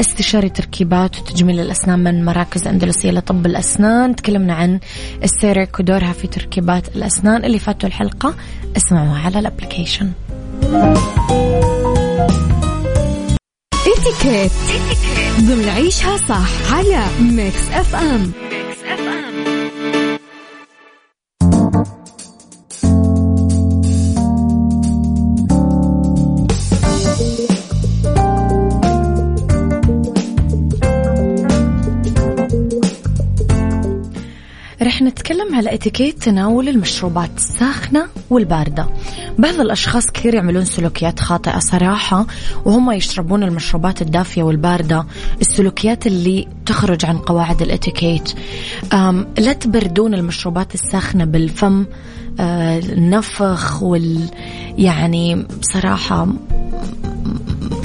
استشاري 0.00 0.48
تركيبات 0.48 1.18
وتجميل 1.18 1.60
الأسنان 1.60 1.98
من 1.98 2.24
مراكز 2.24 2.66
أندلسية 2.66 3.10
لطب 3.10 3.46
الأسنان. 3.46 4.16
تكلمنا 4.16 4.54
عن 4.54 4.80
السيرك 5.22 5.80
ودورها 5.80 6.12
في 6.12 6.26
تركيبات 6.26 6.96
الأسنان. 6.96 7.44
اللي 7.44 7.58
فاتوا 7.58 7.88
الحلقة 7.88 8.34
اسمعوها 8.76 9.20
على 9.24 9.38
ال 9.38 9.44
application 9.44 10.10
etiquette 14.06 14.52
ضمن 15.40 15.68
عيشها 15.68 16.16
صح 16.28 16.74
على 16.74 17.06
Mix 17.20 17.68
FM 17.72 18.32
رح 18.52 18.63
نتكلم 35.24 35.54
على 35.54 35.74
اتيكيت 35.74 36.22
تناول 36.22 36.68
المشروبات 36.68 37.30
الساخنة 37.36 38.06
والباردة. 38.30 38.86
بعض 39.38 39.60
الأشخاص 39.60 40.10
كثير 40.10 40.34
يعملون 40.34 40.64
سلوكيات 40.64 41.20
خاطئة 41.20 41.58
صراحة 41.58 42.26
وهم 42.64 42.90
يشربون 42.90 43.42
المشروبات 43.42 44.02
الدافية 44.02 44.42
والباردة 44.42 45.06
السلوكيات 45.40 46.06
اللي 46.06 46.48
تخرج 46.66 47.06
عن 47.06 47.18
قواعد 47.18 47.62
الاتيكيت. 47.62 48.32
لا 49.38 49.52
تبردون 49.52 50.14
المشروبات 50.14 50.74
الساخنة 50.74 51.24
بالفم 51.24 51.84
آه، 52.40 52.78
النفخ 52.78 53.82
وال 53.82 54.28
يعني 54.78 55.46
بصراحة 55.60 56.28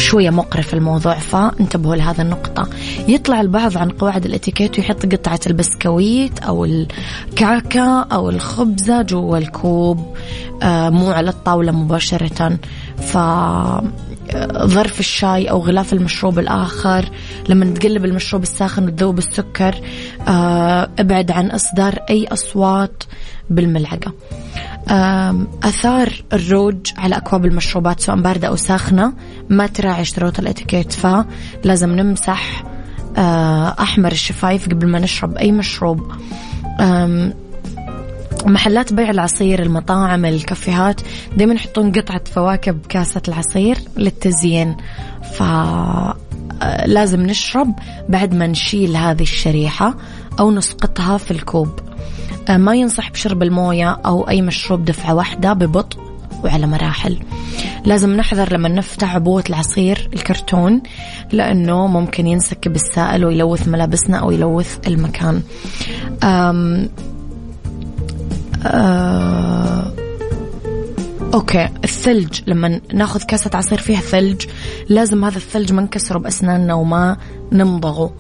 شوية 0.10 0.30
مقرف 0.30 0.74
الموضوع 0.74 1.14
فانتبهوا 1.14 1.96
لهذا 1.96 2.22
النقطة. 2.22 2.70
يطلع 3.08 3.42
البعض 3.42 3.78
عن 3.78 3.90
قواعد 3.90 4.26
الاتيكيت 4.26 4.80
ويحط 4.80 5.06
قطعة 5.06 5.40
البسكويت 5.48 6.40
أو 6.40 6.66
الكعكة 6.66 8.02
أو 8.02 8.30
الخبزة 8.30 9.02
جوا 9.02 9.38
الكوب 9.38 10.18
آه، 10.64 10.90
مو 10.90 11.12
على 11.12 11.30
الطاولة 11.30 11.72
مباشرة. 11.72 12.58
ف 12.98 13.18
ظرف 14.58 15.00
الشاي 15.00 15.50
أو 15.50 15.60
غلاف 15.60 15.94
المشروب 15.94 16.40
الآخر. 16.40 17.10
لما 17.50 17.74
تقلب 17.74 18.06
المشروب 18.06 18.44
الساخن 18.44 18.84
وتذوب 18.84 19.18
السكر 19.18 19.76
آه، 20.28 20.90
ابعد 21.00 21.32
عن 21.32 21.52
إصدار 21.52 22.00
أي 22.10 22.28
أصوات. 22.28 23.04
بالملعقة. 23.50 24.14
آم، 24.90 25.48
آثار 25.64 26.24
الروج 26.34 26.76
على 26.98 27.18
أكواب 27.18 27.46
المشروبات 27.46 28.00
سواء 28.00 28.22
باردة 28.22 28.48
أو 28.48 28.56
ساخنة 28.56 29.14
ما 29.50 29.68
تراعي 29.68 30.06
شروط 30.06 30.40
الإتيكيت 30.40 30.92
فلازم 30.94 31.90
نمسح 31.90 32.64
آه، 33.18 33.76
أحمر 33.80 34.12
الشفايف 34.12 34.70
قبل 34.70 34.88
ما 34.88 35.00
نشرب 35.00 35.38
أي 35.38 35.52
مشروب. 35.52 36.12
محلات 38.46 38.94
بيع 38.94 39.10
العصير 39.10 39.62
المطاعم 39.62 40.26
الكافيهات 40.26 41.02
دائما 41.38 41.54
يحطون 41.54 41.92
قطعة 41.92 42.22
فواكه 42.24 42.72
بكاسة 42.72 43.22
العصير 43.28 43.78
للتزيين. 43.98 44.78
ف 45.34 45.44
آه، 46.62 46.86
لازم 46.86 47.22
نشرب 47.22 47.74
بعد 48.10 48.34
ما 48.34 48.48
نشيل 48.48 48.98
هذه 48.98 49.22
الشريحة 49.22 49.96
أو 50.40 50.52
نسقطها 50.52 51.18
في 51.18 51.32
الكوب. 51.32 51.89
ما 52.58 52.76
ينصح 52.76 53.12
بشرب 53.12 53.44
الموية 53.44 53.90
أو 54.06 54.30
أي 54.30 54.42
مشروب 54.42 54.86
دفعة 54.86 55.14
واحدة 55.16 55.54
ببطء 55.54 55.98
وعلى 56.44 56.68
مراحل. 56.68 57.20
لازم 57.86 58.16
نحذر 58.16 58.54
لما 58.54 58.70
نفتح 58.70 59.16
عبوة 59.16 59.44
العصير 59.50 60.10
الكرتون 60.14 60.82
لأنه 61.32 61.88
ممكن 61.88 62.28
ينسكب 62.28 62.76
السائل 62.76 63.26
ويلوث 63.26 63.68
ملابسنا 63.68 64.18
أو 64.18 64.32
يلوث 64.32 64.78
المكان. 64.88 65.42
أم 66.24 66.90
آه 68.66 69.94
أوكي 71.34 71.70
الثلج. 71.84 72.42
لما 72.48 72.82
ناخذ 72.94 73.24
كاسة 73.24 73.52
عصير 73.54 73.78
فيها 73.78 74.02
ثلج 74.02 74.46
لازم 74.90 75.26
هذا 75.26 75.38
الثلج 75.38 75.74
ما 75.74 75.82
نكسره 75.82 76.20
بأسناننا 76.20 76.74
وما 76.74 77.18
نمضغه 77.52 78.14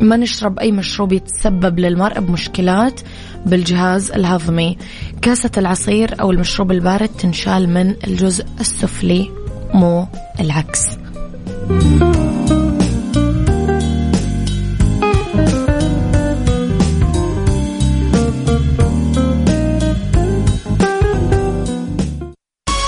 ما 0.00 0.16
نشرب 0.16 0.58
أي 0.58 0.72
مشروب 0.72 1.12
يتسبب 1.12 1.78
للمرء 1.78 2.20
بمشكلات 2.20 3.00
بالجهاز 3.46 4.10
الهضمي. 4.10 4.78
كاسة 5.22 5.50
العصير 5.56 6.20
أو 6.20 6.30
المشروب 6.30 6.72
البارد 6.72 7.08
تنشال 7.08 7.68
من 7.68 7.94
الجزء 8.06 8.44
السفلي 8.60 9.30
مو 9.74 10.06
العكس. 10.40 10.82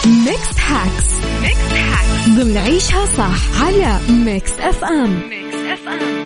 Mix 0.07 0.59
Hacks 0.69 1.11
ضمن 2.29 2.57
عيشها 2.57 3.07
صح 3.07 3.63
على 3.63 3.99
Mix 4.11 4.53
FM 4.61 5.29
Mix 5.29 5.55
FM 5.55 6.20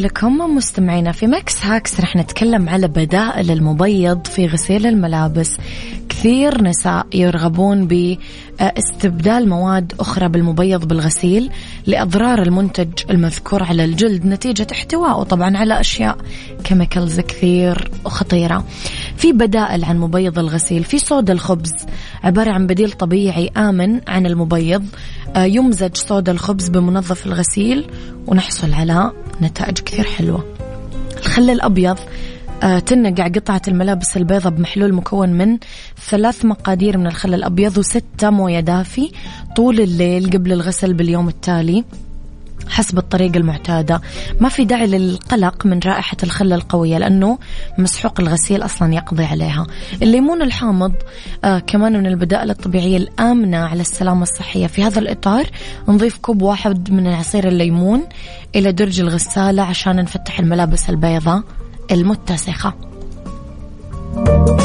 لكم 0.00 0.56
مستمعينا 0.56 1.12
في 1.12 1.26
Mix 1.26 1.64
Hacks 1.64 2.00
رح 2.00 2.16
نتكلم 2.16 2.68
على 2.68 2.88
بدائل 2.88 3.50
المبيض 3.50 4.26
في 4.26 4.46
غسيل 4.46 4.86
الملابس. 4.86 5.56
كثير 6.08 6.62
نساء 6.62 7.06
يرغبون 7.14 7.86
باستبدال 7.86 9.48
مواد 9.48 9.92
أخرى 10.00 10.28
بالمبيض 10.28 10.88
بالغسيل 10.88 11.50
لأضرار 11.86 12.42
المنتج 12.42 12.88
المذكور 13.10 13.62
على 13.62 13.84
الجلد 13.84 14.26
نتيجة 14.26 14.66
احتوائه 14.72 15.22
طبعا 15.22 15.56
على 15.56 15.80
أشياء 15.80 16.18
chemicals 16.64 17.20
كثير 17.20 17.90
وخطيرة. 18.04 18.64
في 19.20 19.32
بدائل 19.32 19.84
عن 19.84 19.98
مبيض 19.98 20.38
الغسيل 20.38 20.84
في 20.84 20.98
صودا 20.98 21.32
الخبز. 21.32 21.72
عبارة 22.24 22.50
عن 22.50 22.66
بديل 22.66 22.92
طبيعي 22.92 23.48
آمن 23.56 24.00
عن 24.08 24.26
المبيض. 24.26 24.84
آه، 25.36 25.44
يمزج 25.44 25.96
صودا 25.96 26.32
الخبز 26.32 26.68
بمنظف 26.68 27.26
الغسيل 27.26 27.90
ونحصل 28.26 28.72
على 28.72 29.12
نتائج 29.42 29.78
كثير 29.78 30.04
حلوة. 30.04 30.44
الخل 31.18 31.50
الأبيض 31.50 31.98
آه، 32.62 32.78
تنقع 32.78 33.28
قطعة 33.28 33.62
الملابس 33.68 34.16
البيضاء 34.16 34.52
بمحلول 34.52 34.92
مكون 34.92 35.28
من 35.28 35.58
ثلاث 36.10 36.44
مقادير 36.44 36.98
من 36.98 37.06
الخل 37.06 37.34
الأبيض 37.34 37.78
وستة 37.78 38.30
موية 38.30 38.60
دافي 38.60 39.10
طول 39.56 39.80
الليل 39.80 40.30
قبل 40.30 40.52
الغسل 40.52 40.94
باليوم 40.94 41.28
التالي. 41.28 41.84
حسب 42.68 42.98
الطريقة 42.98 43.36
المعتادة. 43.36 44.00
ما 44.40 44.48
في 44.48 44.64
داعي 44.64 44.86
للقلق 44.86 45.66
من 45.66 45.80
رائحة 45.86 46.16
الخل 46.22 46.52
القوية 46.52 46.98
لأنه 46.98 47.38
مسحوق 47.78 48.20
الغسيل 48.20 48.64
أصلا 48.64 48.94
يقضي 48.94 49.24
عليها. 49.24 49.66
الليمون 50.02 50.42
الحامض 50.42 50.92
آه 51.44 51.58
كمان 51.58 51.92
من 51.92 52.06
البدائل 52.06 52.50
الطبيعية 52.50 52.96
الآمنة 52.96 53.58
على 53.58 53.80
السلامة 53.80 54.22
الصحية. 54.22 54.66
في 54.66 54.84
هذا 54.84 54.98
الإطار 54.98 55.46
نضيف 55.88 56.18
كوب 56.18 56.42
واحد 56.42 56.90
من 56.90 57.06
عصير 57.06 57.48
الليمون 57.48 58.02
إلى 58.54 58.72
درج 58.72 59.00
الغسالة 59.00 59.62
عشان 59.62 59.96
نفتح 59.96 60.38
الملابس 60.38 60.90
البيضاء 60.90 61.42
المتسخة. 61.90 62.74